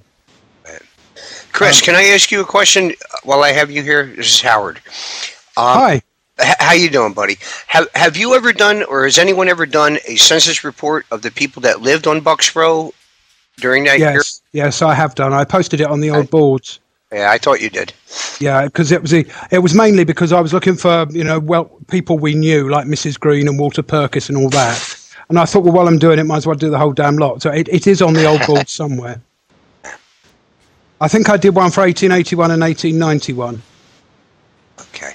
[1.56, 2.93] Chris, um, can I ask you a question
[3.24, 4.08] while I have you here?
[4.16, 4.78] This is Howard.
[5.58, 6.01] Um, Hi.
[6.38, 7.38] H- how you doing, buddy?
[7.68, 11.32] Have Have you ever done, or has anyone ever done a census report of the
[11.32, 12.93] people that lived on Bucks Row
[13.58, 14.16] during that year?
[14.16, 15.32] Yes, yes, I have done.
[15.32, 16.30] I posted it on the old Right.
[16.32, 16.80] boards.
[17.14, 17.93] Yeah, I thought you did.
[18.41, 21.39] Yeah, because it was a, it was mainly because I was looking for you know
[21.39, 24.97] well people we knew like Mrs Green and Walter Purkiss and all that,
[25.30, 27.16] and I thought well while I'm doing it might as well do the whole damn
[27.16, 27.41] lot.
[27.41, 29.22] So it, it is on the old board somewhere.
[31.01, 33.61] I think I did one for 1881 and 1891.
[34.79, 35.13] Okay.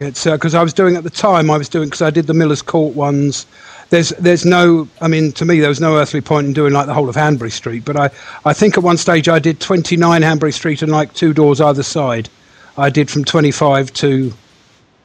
[0.00, 1.50] It's because I was doing at the time.
[1.50, 3.46] I was doing because I did the Miller's Court ones.
[3.90, 4.88] There's there's no.
[5.00, 7.16] I mean, to me, there was no earthly point in doing like the whole of
[7.16, 7.84] Hanbury Street.
[7.84, 8.10] But I
[8.44, 11.82] I think at one stage I did 29 Hanbury Street and like two doors either
[11.82, 12.28] side.
[12.76, 14.32] I did from 25 to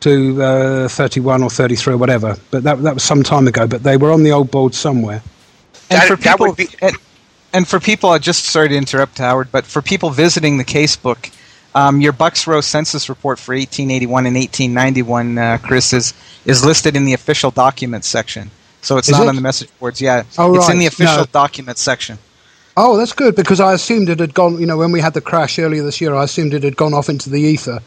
[0.02, 2.38] to uh, 31 or 33 or whatever.
[2.52, 3.66] But that that was some time ago.
[3.68, 5.22] But they were on the old board somewhere.
[5.90, 6.68] And That- for that people, would be-
[7.54, 10.64] and, and for people, I just sorry to interrupt, Howard, but for people visiting the
[10.66, 11.32] casebook,
[11.76, 16.14] um, your Bucks Row census report for 1881 and 1891, uh, Chris, is
[16.46, 18.52] is listed in the official documents section.
[18.82, 19.30] So it's Is not it?
[19.30, 20.02] on the message boards.
[20.02, 21.26] Yeah, Oh, it's in the official No.
[21.32, 22.18] documents section.
[22.76, 24.60] Oh, that's good because I assumed it had gone.
[24.60, 26.94] You know, when we had the crash earlier this year, I assumed it had gone
[26.94, 27.80] off into the ether.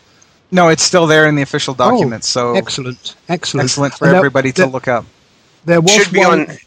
[0.51, 2.29] No, it's still there in the official documents.
[2.29, 5.05] so Oh, excellent, excellent, excellent for And there- everybody to look up.
[5.67, 6.49] There was should be one.
[6.49, 6.59] on.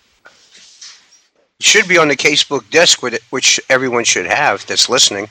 [1.61, 5.27] Should be on the casebook desk with it, which everyone should have that's listening.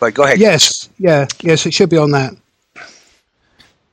[0.00, 0.38] But go ahead.
[0.40, 2.32] Yes, yeah, yes, it should be on that.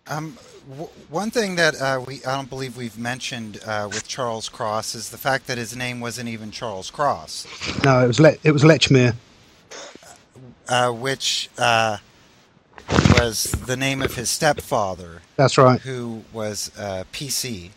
[0.08, 0.36] Um,
[0.70, 4.96] w- one thing that uh, we I don't believe we've mentioned uh, with Charles Cross
[4.96, 7.46] is the fact that his name wasn't even Charles Cross,
[7.84, 9.14] No, it was Le- it was Lechmere.
[10.70, 11.98] uh, which uh,
[13.20, 15.80] was the name of his stepfather, That's right.
[15.82, 17.70] who was uh, PC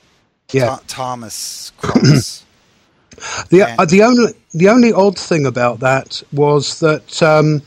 [0.53, 0.77] Yeah.
[0.77, 2.45] Tho- Thomas Cross.
[3.51, 7.63] The And- uh, the only the only odd thing about that was that um,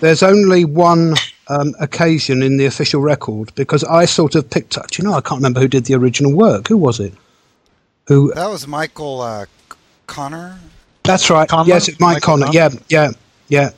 [0.00, 1.14] there's only one
[1.48, 4.96] um, occasion in the official record because I sort of picked up.
[4.98, 6.68] You know, I can't remember who did the original work.
[6.68, 7.12] Who was it?
[8.06, 8.32] Who?
[8.34, 9.46] that was Michael uh,
[10.06, 10.58] Connor.
[11.04, 11.48] That's right.
[11.48, 11.66] Conlon?
[11.66, 12.46] Yes, it's Mike Michael Connor.
[12.46, 12.52] Conlon?
[12.54, 13.10] Yeah, yeah,
[13.48, 13.70] yeah.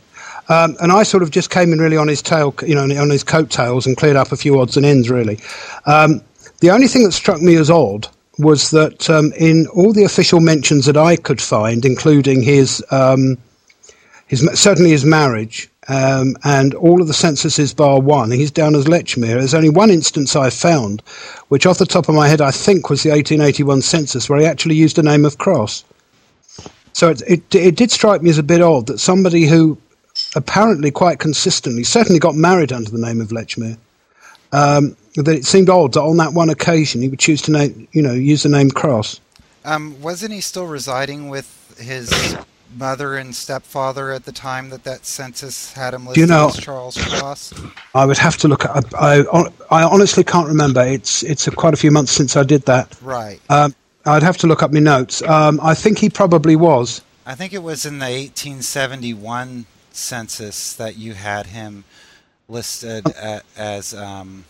[0.48, 3.10] Um, and I sort of just came in really on his tail, you know, on
[3.10, 5.38] his coattails and cleared up a few odds and ends, really.
[5.86, 6.20] Um,
[6.60, 8.08] the only thing that struck me as odd
[8.38, 13.36] was that um, in all the official mentions that I could find, including his, um,
[14.26, 18.86] his certainly his marriage, um, and all of the censuses bar one, he's down as
[18.86, 19.38] Lechmere.
[19.38, 21.02] There's only one instance I found,
[21.48, 24.46] which off the top of my head I think was the 1881 census, where he
[24.46, 25.84] actually used the name of Cross.
[26.92, 29.78] So it, it, it did strike me as a bit odd that somebody who
[30.36, 33.78] apparently quite consistently, certainly got married under the name of Lechmere,
[34.52, 37.88] um, that it seemed odd that on that one occasion he would choose to name,
[37.92, 39.20] you know, use the name Cross.
[39.64, 42.36] Um, wasn't he still residing with his
[42.76, 46.56] mother and stepfather at the time that that census had him listed you know- as
[46.56, 47.54] Charles Cross?
[47.94, 48.64] I would have to look.
[48.64, 50.82] At, I, I I honestly can't remember.
[50.82, 52.96] It's it's a quite a few months since I did that.
[53.02, 53.40] Right.
[53.50, 55.22] Um, I'd have to look up my notes.
[55.22, 57.02] Um, I think he probably was.
[57.24, 61.84] I think it was in the 1871 census that you had him
[62.48, 64.44] listed a, as um,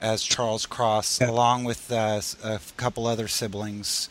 [0.00, 1.30] as Charles Cross, Yeah.
[1.30, 4.08] along with uh, a couple other siblings,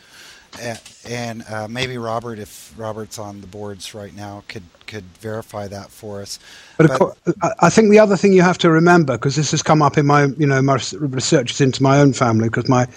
[0.62, 0.78] A-
[1.08, 5.92] and uh, maybe Robert, if Robert's on the boards right now, could could verify that
[5.92, 6.40] for us.
[6.78, 7.16] But, of course,
[7.62, 10.06] I, think the other thing you have to remember, because this has come up in
[10.06, 12.88] my, you know, my res- researches into my own family, because my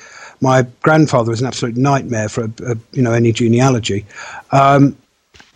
[0.41, 4.07] my grandfather was an absolute nightmare for, uh, you know, any genealogy.
[4.53, 4.97] Um,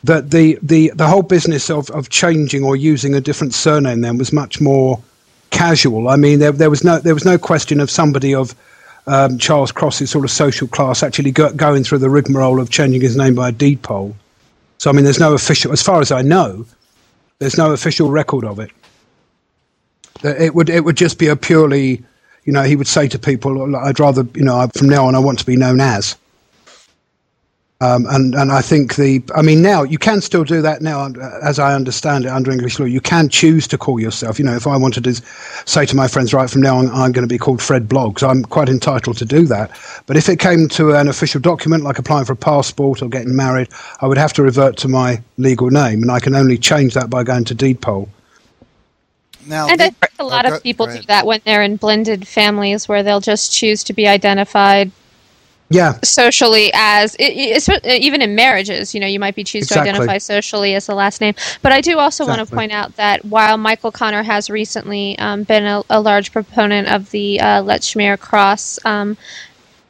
[0.02, 4.18] that the, the, the whole business of, of changing or using a different surname then
[4.18, 5.02] was much more
[5.54, 6.08] casual.
[6.08, 8.54] I mean, there, there was no there was no question of somebody of
[9.06, 13.00] um, Charles Cross's sort of social class actually go, going through the rigmarole of changing
[13.00, 14.14] his name by a deed poll.
[14.78, 16.66] So I mean, there's no official, as far as I know,
[17.38, 18.70] there's no official record of it.
[20.22, 22.02] It would it would just be a purely,
[22.44, 25.18] you know, he would say to people, "I'd rather, you know, from now on, I
[25.18, 26.16] want to be known as."
[27.84, 31.00] Um, and and I think the, I mean, now you can still do that now,
[31.00, 32.86] uh, as I understand it under English law.
[32.86, 34.38] You can choose to call yourself.
[34.38, 35.14] You know, if I wanted to
[35.66, 38.26] say to my friends, right from now on, I'm going to be called Fred Bloggs,
[38.26, 39.70] I'm quite entitled to do that.
[40.06, 43.36] But if it came to an official document, like applying for a passport or getting
[43.36, 43.68] married,
[44.00, 47.10] I would have to revert to my legal name, and I can only change that
[47.10, 48.08] by going to deed poll.
[49.46, 51.76] Now, And I think a lot oh, go- of people do that when they're in
[51.76, 54.90] blended families where they'll just choose to be identified
[55.70, 59.90] Yeah, socially as i- i- even in marriages you know you might be choose Exactly.
[59.90, 62.94] to identify socially as the last name but i do also want to point out
[62.96, 67.62] that while michael connor has recently um, been a, a large proponent of the uh,
[67.62, 69.16] Lechmere cross um,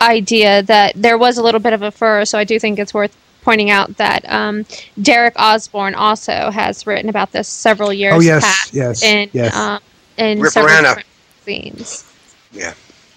[0.01, 2.95] idea that there was a little bit of a fur so i do think it's
[2.95, 4.65] worth pointing out that um,
[5.03, 9.55] derek osborne also has written about this several years Oh, yes, past yes, in, yes.
[9.55, 9.81] um,
[10.19, 10.51] in Ripperana.
[10.51, 11.07] several different
[11.47, 12.05] magazines
[12.53, 12.75] Yeah.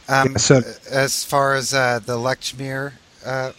[0.09, 2.93] Um, Yeah, so- as far as uh, the Lechmere
[3.25, 3.51] uh,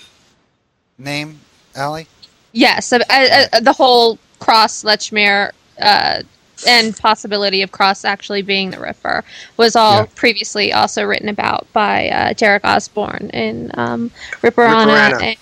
[0.99, 1.41] name,
[1.77, 2.07] Allie?
[2.53, 6.23] Yes, uh, uh, uh, the whole cross Lechmere uh,
[6.67, 9.23] and possibility of cross actually being the Ripper
[9.59, 10.07] was all Yeah.
[10.15, 14.11] previously also written about by uh, Derek Osborne in um,
[14.43, 15.37] Ripperana, Ripperana.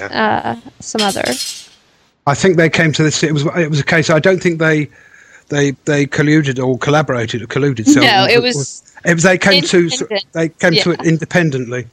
[0.00, 1.68] and uh, some others.
[2.26, 3.22] I think they came to this.
[3.24, 4.08] It was it was a case.
[4.08, 4.88] I don't think they
[5.52, 7.86] they they colluded or collaborated or colluded.
[7.86, 9.90] So no, it was it was they came to
[10.32, 11.86] they came to it independently.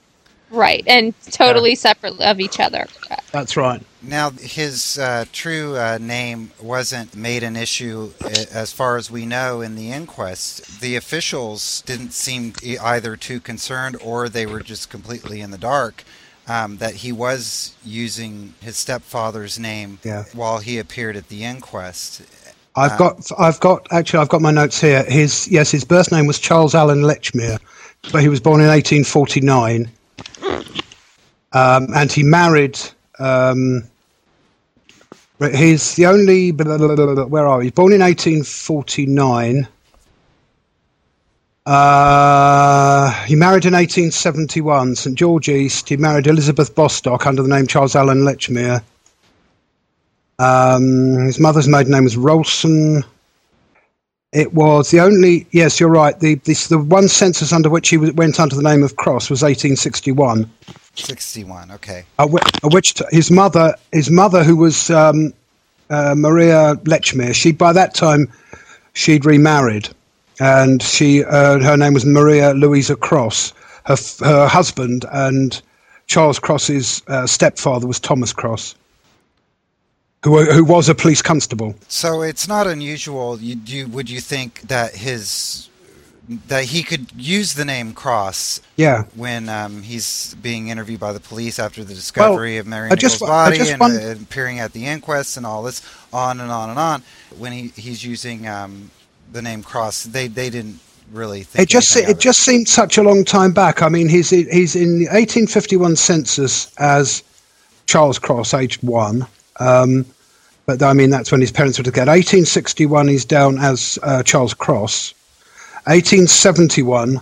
[0.50, 2.88] right and totally separate of each other.
[3.32, 3.82] That's right.
[4.02, 8.30] Now, his uh, true uh, name wasn't made an issue, uh,
[8.64, 10.80] as far as we know, in the inquest.
[10.80, 15.58] The officials didn't seem e- either too concerned or they were just completely in the
[15.58, 16.06] dark
[16.48, 20.24] um, that he was using his stepfather's name Yeah.
[20.34, 22.22] while he appeared at the inquest.
[22.80, 25.04] I've Uh, got I've got actually I've got my notes here.
[25.04, 27.60] His yes, his birth name was Charles Allen Lechmere,
[28.12, 29.90] but he was born in 1849,
[31.54, 32.80] um, and he married.
[33.20, 33.84] Um,
[35.54, 36.52] he's the only.
[36.52, 37.66] blah, blah, blah, Where are we?
[37.66, 39.68] He's born in 1849.
[41.66, 45.90] Uh, he married in 1871, St George East.
[45.90, 48.82] He married Elizabeth Bostock under the name Charles Allen Lechmere.
[50.40, 53.04] Um, his mother's maiden name was Roulson.
[54.32, 55.48] It was the only.
[55.52, 56.20] Yes, you're right.
[56.20, 59.42] The this, the one census under which he went under the name of Cross was
[59.42, 60.50] 1861.
[60.96, 62.04] 61, okay.
[62.18, 65.34] At which, at which t- his mother, his mother, who was um,
[65.90, 68.32] uh, Maria Lechmere, she by that time
[68.94, 69.90] she'd remarried,
[70.40, 73.54] and she uh, her name was Maria Louisa Cross.
[73.86, 75.62] Her her husband and
[76.08, 78.76] Charles Cross's uh, stepfather was Thomas Cross,
[80.24, 81.76] who who was a police constable.
[81.88, 83.40] So it's not unusual.
[83.40, 85.70] You, you would you think that his
[86.48, 89.06] that he could use the name Cross Yeah.
[89.16, 93.60] when um, he's being interviewed by the police after the discovery of Mary Nichols' body
[93.60, 95.82] and, uh, appearing at the inquest and all this,
[96.14, 97.02] on and on and on.
[97.40, 98.92] When he, he's using um,
[99.32, 100.80] the name Cross, they they didn't
[101.12, 103.82] really think It just anything it just seemed such a long time back.
[103.82, 107.24] I mean, he's he's in the 1851 census as
[107.88, 109.26] Charles Cross, aged one.
[109.60, 110.06] Um,
[110.66, 112.12] but I mean, that's when his parents were together.
[112.12, 115.14] 1861, he's down as uh, Charles Cross.
[115.86, 117.20] 1871,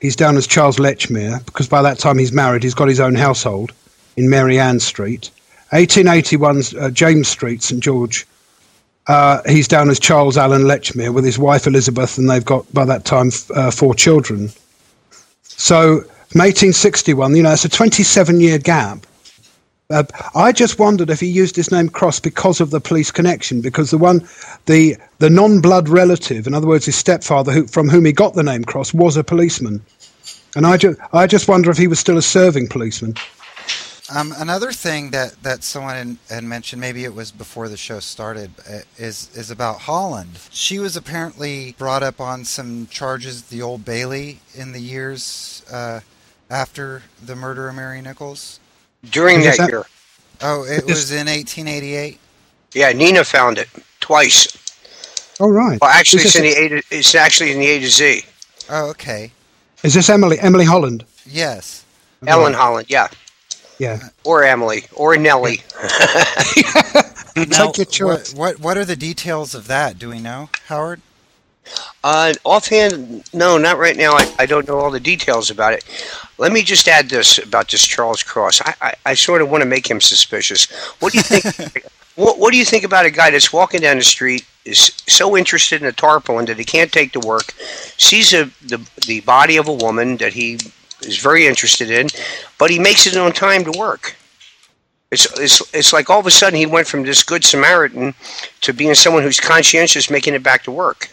[0.00, 2.62] he's down as Charles Lechmere because by that time he's married.
[2.62, 3.72] He's got his own household
[4.16, 5.30] in Mary Ann Street.
[5.70, 8.26] 1881, uh, James Street, St George.
[9.06, 12.84] Uh, he's down as Charles Allen Lechmere with his wife Elizabeth, and they've got by
[12.84, 14.50] that time f- uh, four children.
[15.42, 19.06] So from 1861, you know, it's a 27 year gap.
[19.90, 20.04] Uh,
[20.34, 23.90] I just wondered if he used his name Cross because of the police connection, because
[23.90, 24.26] the one,
[24.66, 28.42] the the non-blood relative, in other words, his stepfather, who, from whom he got the
[28.42, 29.84] name Cross, was a policeman,
[30.56, 33.16] and I just I just wonder if he was still a serving policeman.
[34.14, 38.50] Um, another thing that, that someone had mentioned, maybe it was before the show started,
[38.68, 40.38] uh, is is about Holland.
[40.50, 46.00] She was apparently brought up on some charges the Old Bailey in the years uh,
[46.50, 48.60] after the murder of Mary Nichols.
[49.10, 49.84] During that, that- year.
[50.44, 52.18] Oh, it was in 1888.
[52.74, 53.68] Yeah, Nina found it
[54.00, 54.48] twice.
[55.38, 55.78] Oh right.
[55.80, 58.22] Well, actually, it's this, in the A to, it's actually in the A to Z.
[58.70, 59.30] Oh, okay.
[59.82, 61.04] is this Emily Emily Holland?
[61.26, 61.84] Yes.
[62.26, 63.08] Ellen Holland, yeah,
[63.78, 64.08] Yeah.
[64.24, 65.60] or Emily, or Nellie.
[67.34, 68.32] Take your choice.
[68.34, 69.98] What, what what are the details of that?
[69.98, 71.00] Do we know, Howard?
[72.04, 74.12] Uh, offhand, no, not right now.
[74.12, 75.84] I, I don't know all the details about it.
[76.42, 78.62] Let me just add this about this Charles Cross.
[78.62, 80.68] I, I, I sort of want to make him suspicious.
[80.98, 81.86] What do you think?
[82.16, 85.36] what, what do you think about a guy that's walking down the street is so
[85.36, 87.52] interested in a tarpaulin that he can't take to work,
[87.96, 90.58] sees a, the the body of a woman that he
[91.02, 92.08] is very interested in,
[92.58, 94.16] but he makes it on time to work.
[95.12, 98.14] It's, it's, it's like all of a sudden he went from this good Samaritan
[98.62, 101.08] to being someone who's conscientious, making it back to work.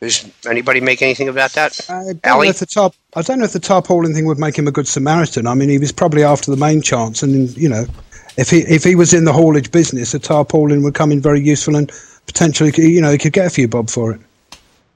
[0.00, 1.80] Does anybody make anything about that?
[1.88, 2.44] I don't, Ally?
[2.44, 4.72] know if the tar- I don't know if the tarpaulin thing would make him a
[4.72, 5.46] good Samaritan.
[5.46, 7.86] I mean, he was probably after the main chance, and you know,
[8.36, 11.40] if he if he was in the haulage business, a tarpaulin would come in very
[11.40, 11.90] useful, and
[12.26, 14.20] potentially, you know, he could get a few bob for it.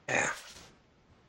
[0.07, 0.29] Yeah.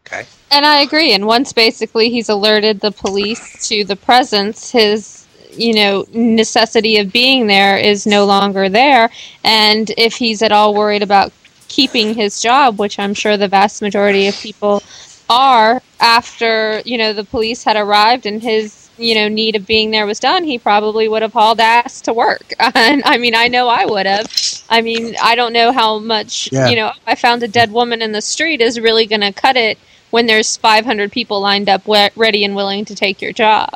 [0.06, 0.26] Okay.
[0.50, 1.12] And I agree.
[1.14, 7.12] And once basically he's alerted the police to the presence, his you know necessity of
[7.12, 9.10] being there is no longer there.
[9.44, 11.32] And if he's at all worried about
[11.72, 14.82] keeping his job, which I'm sure the vast majority of people
[15.30, 19.90] are, after you know the police had arrived and his you know need of being
[19.90, 22.52] there was done, he probably would have hauled ass to work.
[22.74, 24.26] And I mean, I know I would have.
[24.68, 26.68] I mean, I don't know how much Yeah.
[26.68, 26.92] you know.
[27.06, 29.78] I found a dead woman in the street is really going to cut it
[30.10, 33.74] when there's 500 people lined up we- ready and willing to take your job.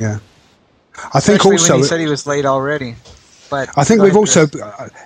[0.00, 0.18] Yeah.
[1.14, 2.96] I think Especially also when he said he was late already.
[3.50, 4.46] But I think we've also,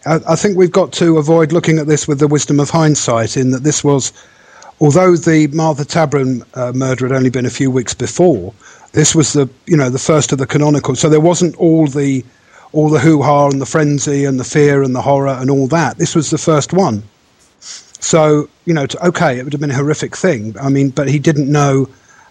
[0.06, 3.36] I, I think we've got to avoid looking at this with the wisdom of hindsight.
[3.36, 4.12] In that this was,
[4.80, 8.52] although the Martha Tabram uh, murder had only been a few weeks before,
[8.92, 10.94] this was the you know the first of the canonical.
[10.96, 12.24] So there wasn't all the
[12.72, 15.66] all the hoo ha and the frenzy and the fear and the horror and all
[15.68, 15.98] that.
[15.98, 17.02] This was the first one.
[17.60, 20.56] So you know, to, okay, it would have been a horrific thing.
[20.60, 21.88] I mean, but he didn't know.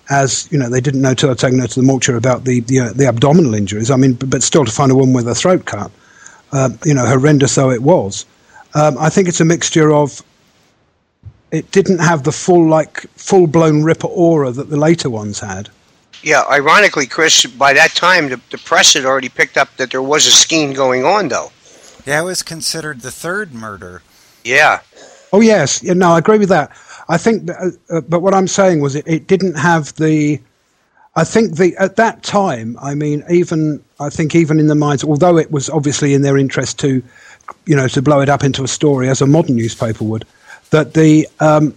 [0.10, 2.60] As you know, they didn't know till I'd taken her to the mortuary about the
[2.62, 3.90] the, uh, the abdominal injuries.
[3.90, 5.90] I mean, but, but still, to find a woman with a throat cut,
[6.52, 8.26] um, you know, horrendous though it was.
[8.74, 10.22] Um, I think it's a mixture of.
[11.52, 15.68] It didn't have the full, like, full blown Ripper aura that the later ones had.
[16.24, 20.02] Yeah, ironically, Chris, by that time, the, the press had already picked up that there
[20.02, 21.52] was a scheme going on, though.
[22.06, 24.02] Yeah, it was considered the third murder.
[24.46, 24.80] Yeah.
[25.34, 26.72] Oh yes, yeah, no, I agree with that.
[27.10, 30.40] I think, that, uh, uh, but what I'm saying was it, it didn't have the.
[31.16, 35.04] I think the at that time, I mean, even I think even in the minds,
[35.04, 37.04] although it was obviously in their interest to,
[37.66, 40.26] you know, to blow it up into a story as a modern newspaper would,
[40.70, 41.28] that the.
[41.40, 41.76] Um,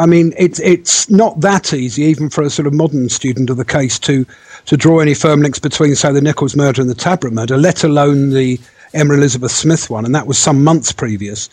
[0.00, 3.56] I mean, it's it's not that easy, even for a sort of modern student of
[3.56, 4.24] the case, to
[4.66, 7.82] to draw any firm links between, say, the Nichols murder and the Tabram murder, let
[7.82, 8.60] alone the
[8.94, 11.50] Emma Elizabeth Smith one, and that was some months previous.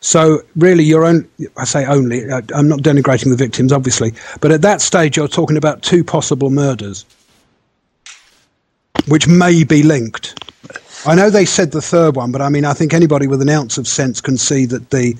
[0.00, 4.62] So really, your own, I say only, I'm not denigrating the victims, obviously, but at
[4.62, 7.04] that stage, you're talking about two possible murders,
[9.08, 10.38] which may be linked.
[11.06, 13.48] I know they said the third one, but I mean, I think anybody with an
[13.48, 15.14] ounce of sense can see that the.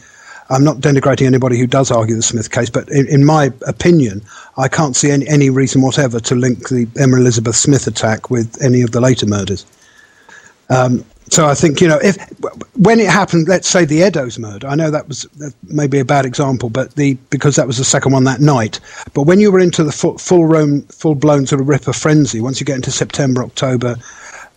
[0.48, 4.23] I'm not denigrating anybody who does argue the Smith case, but in, in my opinion,
[4.57, 8.57] I can't see any, any reason whatever to link the Emma Elizabeth Smith attack with
[8.62, 9.66] any of the later murders.
[10.70, 12.16] Um, so I think you know if
[12.77, 14.69] when it happened, let's say the Eddowes murder.
[14.69, 17.85] I know that was that may a bad example, but the because that was the
[17.85, 18.78] second one that night.
[19.12, 22.40] But when you were into the full full roam, full blown sort of ripper frenzy,
[22.40, 23.97] once you get into September, October,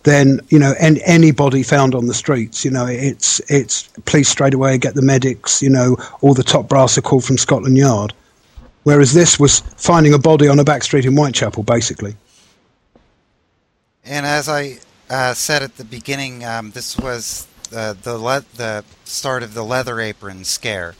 [0.04, 4.54] then you know and anybody found on the streets, you know it's it's police straight
[4.54, 8.12] away get the medics, you know all the top brass are called from Scotland Yard.
[8.84, 12.16] Whereas this was finding a body on a back street in Whitechapel, basically.
[14.04, 14.78] And as I
[15.10, 19.64] uh, said at the beginning, um, this was uh, the le- the start of the
[19.64, 20.94] leather apron scare,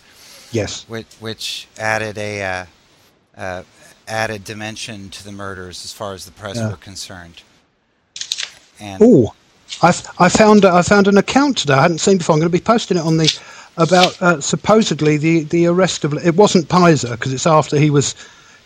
[0.52, 0.84] Yes.
[0.88, 2.66] which, which added a uh,
[3.36, 3.62] uh,
[4.08, 6.70] added dimension to the murders as far as the press Yeah.
[6.70, 7.42] were concerned.
[8.80, 9.34] And Oh,
[9.82, 9.88] I,
[10.18, 12.34] I found I found an account today I hadn't seen before.
[12.34, 13.40] I'm going to be posting it on the
[13.76, 18.14] about uh, supposedly the, the arrest of it wasn't Pizer because it's after he was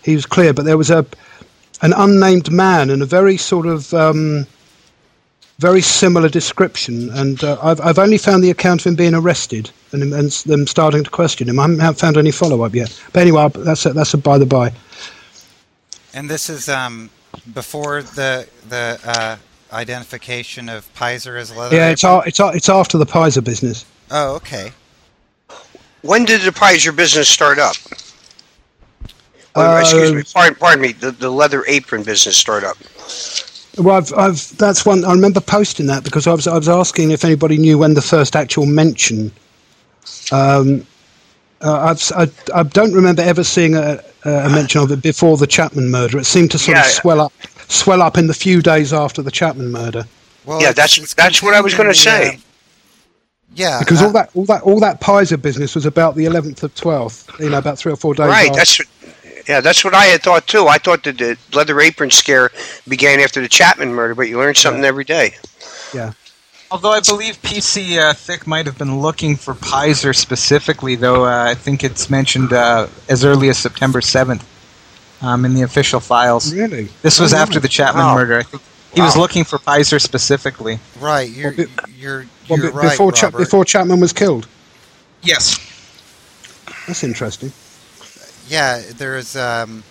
[0.02, 1.04] he was clear, but there was a
[1.82, 4.46] an unnamed man and a very sort of um,
[5.59, 7.10] very similar description.
[7.10, 10.31] And uh, I've I've only found the account of him being arrested and, him- and
[10.31, 11.59] them starting to question him.
[11.59, 12.98] I haven't found any follow up yet.
[13.12, 14.72] But anyway, that's a, that's a by the by.
[16.12, 17.10] And this is um,
[17.55, 19.36] before the the uh,
[19.72, 21.74] identification of Pizer as leather.
[21.76, 22.22] Yeah, it's Apron?
[22.24, 23.85] a- it's a- it's after the Pizer business.
[24.10, 24.72] Oh, okay.
[26.02, 27.76] When did the Pizer business start up?
[29.56, 30.22] Oh, excuse Uh, me.
[30.35, 30.93] Pardon, pardon me.
[30.93, 32.76] The, the leather apron business start up.
[33.78, 37.10] Well, I've, I've that's one I remember posting that because I was I was asking
[37.10, 39.32] if anybody knew when the first actual mention.
[40.32, 40.86] Um,
[41.60, 45.46] uh, I've, I, I don't remember ever seeing a, a mention of it before the
[45.46, 46.18] Chapman murder.
[46.18, 47.32] It seemed to sort of swell up,
[47.68, 50.05] swell up in the few days after the Chapman murder.
[50.44, 52.34] Well, Yeah, that's- it's that's what I was gonna say.
[52.34, 52.38] uh,
[53.55, 56.62] yeah, Because uh, all that all that all that Pizer business was about the 11th
[56.64, 57.38] of 12th.
[57.40, 58.26] You know, about three or four days.
[58.28, 58.51] Right.
[58.51, 58.56] after.
[58.59, 58.80] That's
[59.48, 59.60] yeah.
[59.60, 60.66] That's what I had thought too.
[60.66, 62.50] I thought that the leather apron scare
[62.88, 65.34] began after the Chapman murder, but you learn something every day.
[65.92, 66.12] Yeah.
[66.70, 71.44] Although I believe PC uh, Thick might have been looking for Pizer specifically, though uh,
[71.50, 74.42] I think it's mentioned uh, as early as September 7th
[75.22, 76.52] um, in the official files.
[76.52, 76.88] really.
[77.02, 78.14] This was Oh, after the Chapman Wow.
[78.16, 78.38] murder.
[78.38, 78.62] I think
[78.92, 80.78] he was looking for Pizer specifically.
[81.00, 81.28] right.
[81.30, 84.48] You're Well, be- you're Well, you're be- right, before Cha- before Chapman was killed.
[85.22, 85.58] Yes.
[86.86, 87.52] That's interesting.
[88.48, 89.82] Yeah, there's um.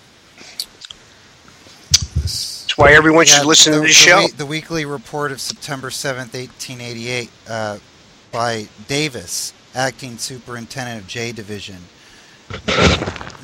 [2.16, 4.18] That's why everyone should listen the, to this the show.
[4.24, 7.78] we- the weekly report of September 7th, 1888, uh,
[8.32, 11.78] by Davis, acting superintendent of J Division.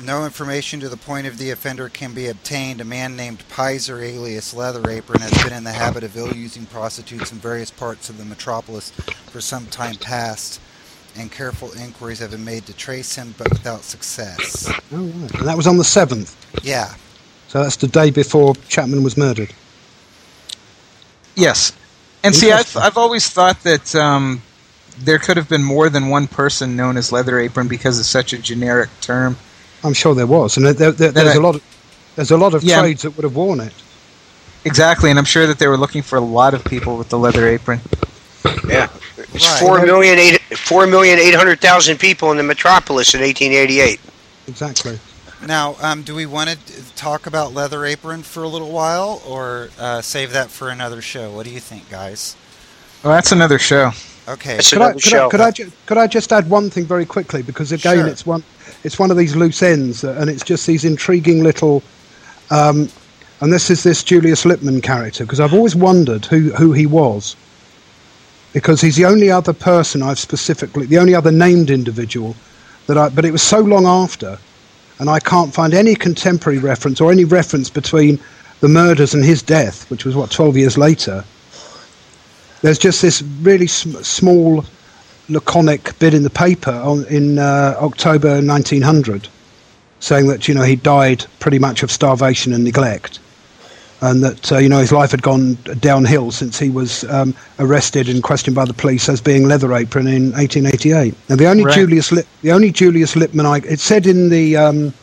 [0.03, 2.81] No information to the point of the offender can be obtained.
[2.81, 7.31] A man named Pizer, alias Leather Apron, has been in the habit of ill-using prostitutes
[7.31, 8.89] in various parts of the metropolis
[9.31, 10.59] for some time past,
[11.17, 14.67] and careful inquiries have been made to trace him, but without success.
[14.91, 15.33] Oh, right.
[15.39, 16.35] And that was on the 7th.
[16.63, 16.93] Yeah,
[17.47, 19.53] So that's the day before Chapman was murdered.
[21.35, 21.73] Yes.
[22.23, 24.41] And see, I've, I've always thought that um,
[24.99, 28.33] there could have been more than one person known as Leather Apron because it's such
[28.33, 29.37] a generic term.
[29.83, 31.63] I'm sure there was, and there, there, there's I- a lot of
[32.15, 32.81] there's a lot of Yeah.
[32.81, 33.73] trades that would have worn it.
[34.65, 37.17] Exactly, and I'm sure that they were looking for a lot of people with the
[37.17, 37.79] leather apron.
[38.67, 38.89] Yeah.
[39.33, 39.59] It's Right.
[39.59, 43.99] four million eight four million eight hundred thousand people in the metropolis in 1888.
[44.47, 44.99] Exactly.
[45.47, 46.57] Now, um, do we want to
[46.95, 51.31] talk about Leather Apron for a little while, or uh, save that for another show?
[51.31, 52.35] What do you think, guys?
[53.03, 53.91] Well, that's another show.
[54.27, 54.57] Okay.
[54.57, 55.27] That's Could I, another could, show.
[55.27, 58.07] I, could, I ju- could I just add one thing very quickly because again Sure.
[58.07, 58.43] it's one
[58.83, 61.81] it's one of these loose ends uh, and it's just these intriguing little
[62.51, 62.87] um,
[63.41, 67.35] and this is this Julius Lippmann character because I've always wondered who who he was
[68.53, 72.35] because he's the only other person I've specifically the only other named individual
[72.87, 74.37] that I but it was so long after
[74.99, 78.19] and I can't find any contemporary reference or any reference between
[78.59, 81.23] the murders and his death which was what 12 years later.
[82.61, 84.63] There's just this really sm- small
[85.29, 89.27] laconic bit in the paper on, in uh, October 1900
[89.99, 93.19] saying that you know he died pretty much of starvation and neglect
[94.01, 98.09] and that uh, you know his life had gone downhill since he was um, arrested
[98.09, 101.75] and questioned by the police as being leather apron in 1888 and the only Right.
[101.75, 104.93] Julius Lip- the only Julius Lippmann I, it said in the um,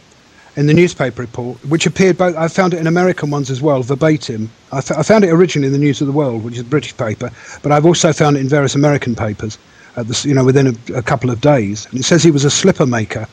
[0.56, 2.34] in the newspaper report, which appeared both.
[2.36, 4.50] I found it in American ones as well, verbatim.
[4.72, 6.64] I, f- I found it originally in the News of the World, which is a
[6.64, 7.30] British paper,
[7.62, 9.56] but I've also found it in various American papers.
[9.96, 12.44] At the, you know, within a, a couple of days, and it says he was
[12.44, 13.28] a slipper maker.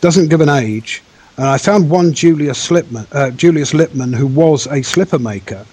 [0.00, 1.02] Doesn't give an age,
[1.36, 5.66] and I found one Julius Lippmann, uh, Julius Lippmann, who was a slipper maker,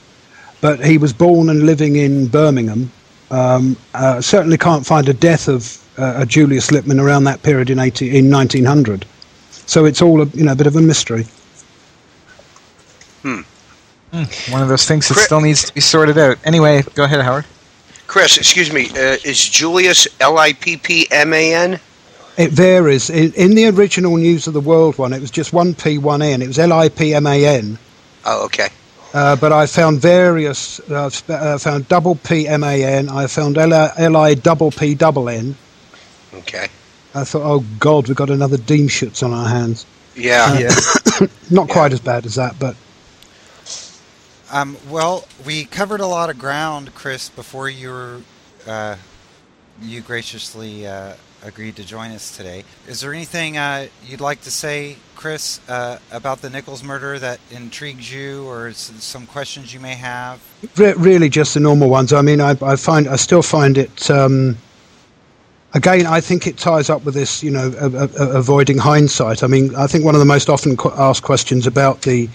[0.59, 2.91] but he was born and living in Birmingham.
[3.29, 7.69] Um, uh, certainly can't find a death of uh, a Julius Lippmann around that period
[7.69, 9.05] in 18, in 1900.
[9.51, 11.25] So it's all a you know a bit of a mystery.
[13.21, 13.41] Hmm.
[14.49, 16.37] One of those things that Cri- still needs to be sorted out.
[16.43, 17.45] Anyway, go ahead, Howard.
[18.07, 21.79] Chris, excuse me, uh, is Julius L I P P M A N?
[22.41, 23.09] It varies.
[23.09, 26.21] In, in the original News of the World one, it was just one P, one
[26.23, 26.41] N.
[26.41, 27.77] It was L I P M A N.
[28.25, 28.69] Oh, okay.
[29.13, 30.79] Uh, but I found various.
[30.89, 33.09] Uh, sp- uh, found double P M A N.
[33.09, 35.55] I found L I L I double P double N.
[36.33, 36.67] Okay.
[37.13, 39.85] I thought, oh God, we've got another Diemschutz on our hands.
[40.15, 40.57] Yeah.
[40.57, 41.27] Yeah.
[41.51, 42.75] Not quite as bad as that, but
[44.51, 48.21] Um, well, we covered a lot of ground, Chris, before you were,
[48.67, 48.95] uh,
[49.81, 51.13] you graciously uh,
[51.43, 52.63] agreed to join us today.
[52.87, 57.39] Is there anything uh, you'd like to say, Chris, uh, about the Nichols murder that
[57.49, 60.39] intrigues you, or some questions you may have?
[60.77, 62.13] re- really just the normal ones.
[62.13, 64.09] I mean, I, I find I still find it.
[64.09, 64.57] Um,
[65.73, 69.43] again, I think it ties up with this, you know, a, a, a- avoiding hindsight.
[69.43, 72.29] I mean, I think one of the most often asked questions about the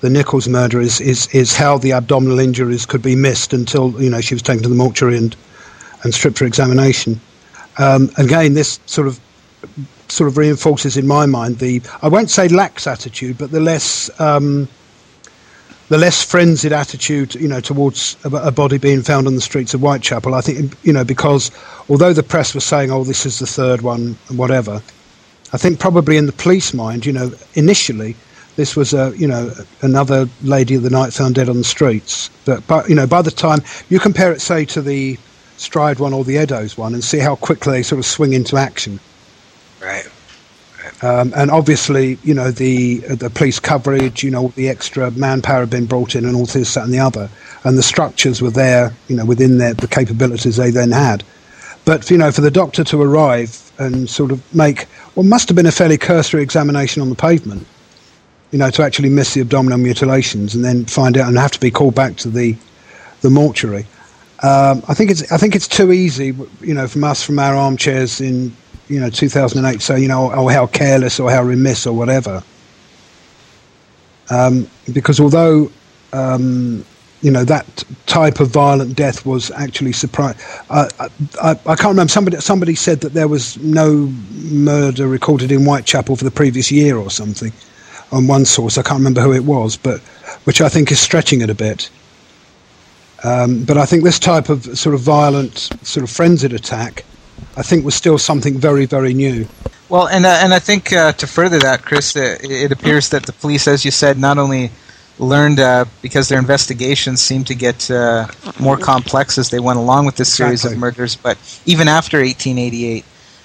[0.00, 4.10] the Nichols murder is, is, is how the abdominal injuries could be missed until you
[4.10, 5.34] know she was taken to the mortuary and
[6.02, 7.18] and stripped for examination.
[7.78, 9.20] Um, again, this sort of
[10.08, 14.10] sort of reinforces in my mind the I won't say lax attitude, but the less
[14.20, 14.68] um,
[15.88, 19.80] the less frenzied attitude, you know, towards a, body being found on the streets of
[19.80, 20.34] Whitechapel.
[20.34, 21.50] I think, you know, because
[21.90, 24.82] although the press was saying, "Oh, this is the third one," whatever,
[25.52, 28.16] I think probably in the police mind, you know, initially
[28.56, 29.52] this was a, you know,
[29.82, 32.30] another lady of the night found dead on the streets.
[32.44, 35.18] But, but you know, by the time you compare it, say, to the
[35.56, 38.56] Stride one or the Eddowes one, and see how quickly they sort of swing into
[38.56, 38.98] action.
[39.80, 40.06] Right.
[41.02, 45.70] Um, and obviously, you know, the the police coverage, you know, the extra manpower had
[45.70, 47.28] been brought in and all this, that, and the other.
[47.64, 51.24] And the structures were there, you know, within their, the capabilities they then had.
[51.84, 54.82] But, you know, for the doctor to arrive and sort of make
[55.14, 57.66] what must have been a fairly cursory examination on the pavement,
[58.50, 61.60] you know, to actually miss the abdominal mutilations and then find out and have to
[61.60, 62.56] be called back to the,
[63.20, 63.86] the mortuary.
[64.44, 67.54] Um, I think it's I think it's too easy, you know, from us from our
[67.56, 68.54] armchairs in
[68.88, 72.42] you know 2008 So you know oh how careless or how remiss or whatever
[74.30, 75.70] um, because although
[76.12, 76.84] um,
[77.22, 80.38] you know that type of violent death was actually surprised.
[80.70, 80.88] I,
[81.42, 84.12] I, I, can't remember somebody somebody said that there was no
[84.42, 87.52] murder recorded in Whitechapel for the previous year or something
[88.12, 90.00] on one source I can't remember who it was but
[90.44, 91.88] which I think is stretching it a bit
[93.24, 97.04] um, but I think this type of sort of violent sort of frenzied attack
[97.56, 99.46] I think was still something very, very new.
[99.88, 103.26] Well, and uh, and I think uh, to further that, Chris, uh, it appears that
[103.26, 104.70] the police, as you said, not only
[105.18, 108.26] learned uh, because their investigations seemed to get uh,
[108.58, 110.76] more complex as they went along with this series exactly.
[110.76, 113.04] of murders, but even after 1888,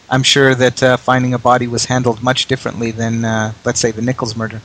[0.10, 3.22] I'm sure that uh, finding a body was handled much differently than,
[3.64, 4.62] let's say, the Nichols murder.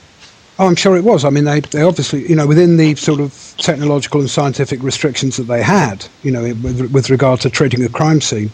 [0.59, 1.25] Oh, I'm sure it was.
[1.25, 5.37] I mean, they, they obviously, you know, within the sort of technological and scientific restrictions
[5.37, 8.51] that they had, you know, with, with regard to treating a crime scene,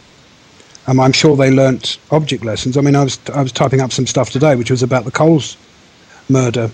[0.87, 2.79] um, I'm sure they learnt object lessons.
[2.79, 5.11] I mean, I was I was typing up some stuff today, which was about the
[5.11, 5.59] Coles
[6.31, 6.71] murder,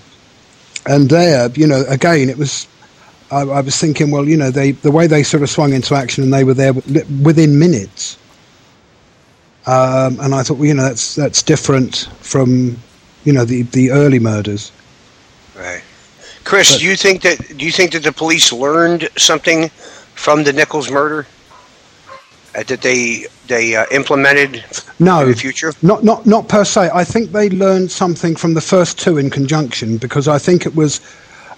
[0.87, 2.69] and there, you know, again, it was.
[3.33, 5.97] I, I was thinking, well, you know, they the way they sort of swung into
[5.97, 8.17] action, and they were there within minutes.
[9.67, 12.77] Um, and I thought, well, you know, that's that's different from,
[13.25, 14.71] you know, the the early murders.
[15.59, 15.83] Right,
[16.45, 16.73] Chris.
[16.73, 19.69] But, do you think that do you think that the police learned something
[20.15, 21.27] from the Nichols murder?
[22.57, 24.65] Uh, that they they uh, implemented
[24.99, 25.73] no, in the future?
[25.83, 26.91] Not not not per se.
[26.95, 30.75] I think they learned something from the first two in conjunction because I think it
[30.75, 31.01] was,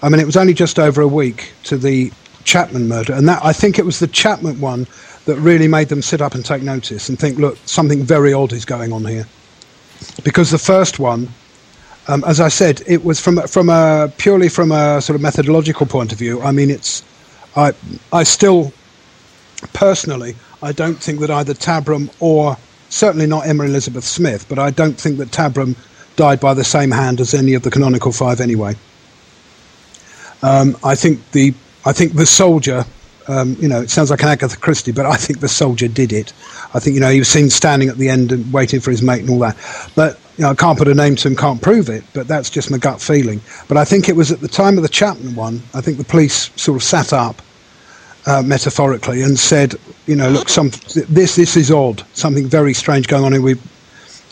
[0.02, 2.12] I mean, it was only just over a week to the
[2.42, 4.88] Chapman murder, and that I think it was the Chapman one
[5.26, 8.52] that really made them sit up and take notice and think, look, something very odd
[8.52, 9.26] is going on here,
[10.24, 11.28] because the first one.
[12.08, 15.86] Um, as I said, it was from from a purely from a sort of methodological
[15.86, 16.40] point of view.
[16.40, 17.04] I mean, it's
[17.54, 17.72] I
[18.12, 18.72] I still
[19.74, 22.56] personally I don't think that either Tabram or
[22.88, 25.76] certainly not Emma Elizabeth Smith, but I don't think that Tabram
[26.16, 28.74] died by the same hand as any of the canonical five anyway.
[30.42, 31.54] Um, I think the
[31.84, 32.84] I think the soldier,
[33.28, 36.12] um, you know, it sounds like an Agatha Christie, but I think the soldier did
[36.12, 36.32] it.
[36.74, 39.02] I think you know he was seen standing at the end and waiting for his
[39.02, 39.56] mate and all that.
[39.94, 42.50] But you know, I can't put a name to him, can't prove it, but that's
[42.50, 43.40] just my gut feeling.
[43.68, 45.62] But I think it was at the time of the Chapman one.
[45.74, 47.42] I think the police sort of sat up
[48.28, 49.74] uh, metaphorically, and said,
[50.06, 50.70] you know, look, some,
[51.08, 53.32] this this is odd, something very strange going on.
[53.32, 53.52] And we,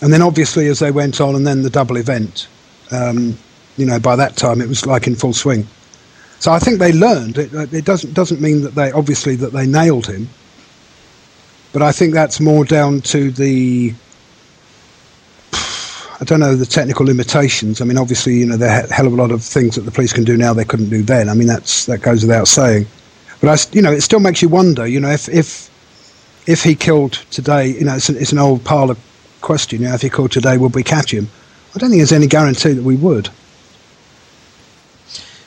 [0.02, 2.47] and then obviously as they went on, and then the double event,
[2.90, 3.39] um,
[3.77, 5.66] you know, by that time it was like in full swing.
[6.38, 7.38] So I think they learned.
[7.38, 10.28] It, it doesn't doesn't mean that they obviously that they nailed him,
[11.72, 13.94] but I think that's more down to the
[16.20, 17.80] I don't know the technical limitations.
[17.80, 19.82] I mean, obviously, you know, there are a hell of a lot of things that
[19.82, 21.28] the police can do now they couldn't do then.
[21.28, 22.86] I mean, that's that goes without saying.
[23.40, 24.86] But I, you know, it still makes you wonder.
[24.86, 25.70] You know, if if
[26.46, 28.96] if he killed today, you know, it's an, it's an old parlour
[29.42, 29.82] question.
[29.82, 31.28] You know, if he killed today, would we catch him?
[31.74, 33.28] I don't think there's any guarantee that we would.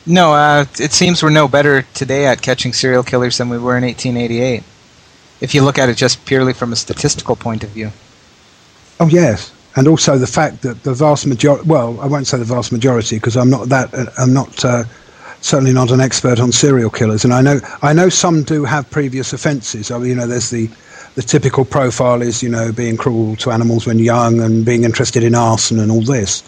[0.10, 3.78] No, uh, it seems we're no better today at catching serial killers than we were
[3.78, 4.64] in 1888.
[5.40, 7.92] If you look at it just purely from a statistical point of view.
[9.00, 11.70] Oh yes, and also the fact that the vast majority.
[11.70, 13.94] Well, I won't say the vast majority because I'm not that.
[13.94, 14.66] Uh, I'm not.
[14.66, 14.86] Uh,
[15.42, 18.90] certainly not an expert on serial killers, and I know I know some do have
[18.90, 19.92] previous offences.
[19.92, 20.72] I mean, you know, there's the
[21.14, 25.22] the typical profile is you know being cruel to animals when young and being interested
[25.22, 26.42] in arson and all this.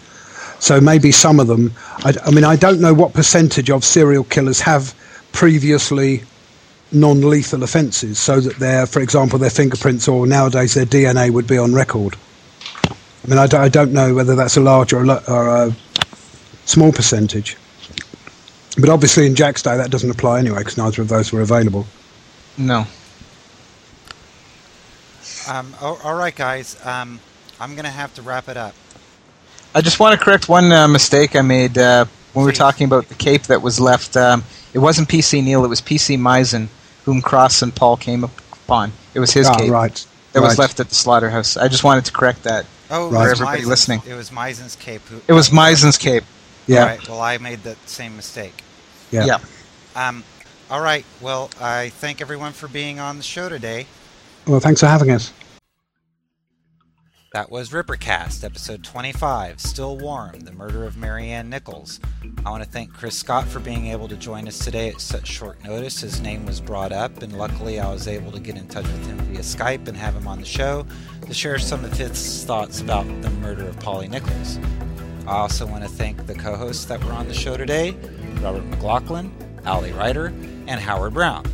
[0.62, 1.72] So maybe some of them.
[2.04, 4.94] I, I mean, I don't know what percentage of serial killers have
[5.32, 6.22] previously
[6.92, 11.58] non-lethal offences, so that their, for example, their fingerprints or nowadays their DNA would be
[11.58, 12.14] on record.
[12.86, 15.76] I mean, I don't, I don't know whether that's a large or a, or a
[16.64, 17.56] small percentage.
[18.78, 21.86] But obviously, in Jack's day, that doesn't apply anyway because neither of those were available.
[22.56, 22.86] No.
[25.48, 26.78] Um, oh, all right, guys.
[26.86, 27.18] Um,
[27.58, 28.76] I'm going to have to wrap it up.
[29.74, 32.86] I just want to correct one uh, mistake I made uh, when we were talking
[32.86, 34.16] about the cape that was left.
[34.16, 34.44] Um,
[34.74, 36.68] it wasn't PC Neil, it was PC Mizen,
[37.04, 38.92] whom Cross and Paul came upon.
[39.14, 40.06] It was his ah, cape right.
[40.32, 41.56] that was left at the slaughterhouse.
[41.56, 42.66] I just wanted to correct that.
[42.90, 43.24] Oh, Right.
[43.24, 44.02] For everybody Mizen's- listening.
[44.06, 45.02] It was Mizen's cape.
[45.02, 46.24] Who, It was Mizen's cape.
[46.66, 46.80] Yeah.
[46.80, 47.08] All right.
[47.08, 48.62] Well, I made that same mistake.
[49.10, 49.24] Yeah.
[49.24, 49.38] Yeah.
[49.96, 50.24] Um,
[50.70, 51.04] all right.
[51.20, 53.86] Well, I thank everyone for being on the show today.
[54.46, 55.32] Well, thanks for having us.
[57.32, 61.98] That was Rippercast, episode 25, Still Warm, The Murder of Mary Ann Nichols.
[62.44, 65.28] I want to thank Chris Scott for being able to join us today at such
[65.28, 66.02] short notice.
[66.02, 69.06] His name was brought up, and luckily I was able to get in touch with
[69.06, 70.84] him via Skype and have him on the show
[71.26, 74.58] to share some of his thoughts about the murder of Polly Nichols.
[75.26, 77.96] I also want to thank the co hosts that were on the show today
[78.42, 79.32] Robert McLaughlin,
[79.64, 80.26] Ali Ryder,
[80.66, 81.46] and Howard Brown.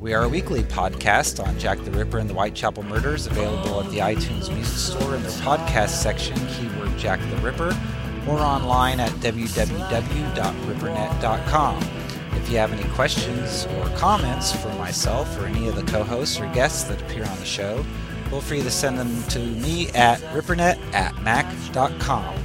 [0.00, 3.90] We are a weekly podcast on Jack the Ripper and the Whitechapel Murders, available at
[3.90, 7.76] the iTunes Music Store in their podcast section, keyword Jack the Ripper,
[8.28, 11.82] or online at www.rippernet.com.
[12.36, 16.38] If you have any questions or comments for myself or any of the co hosts
[16.38, 17.84] or guests that appear on the show,
[18.28, 22.36] feel free to send them to me at rippernet at mac.com.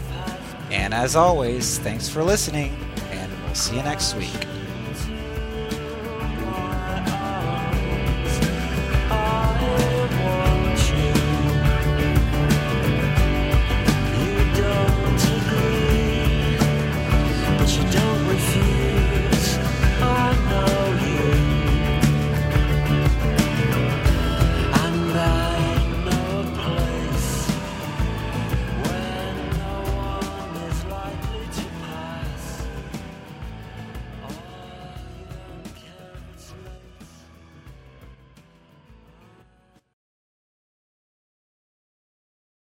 [0.71, 2.75] And as always, thanks for listening,
[3.11, 4.47] and we'll see you next week.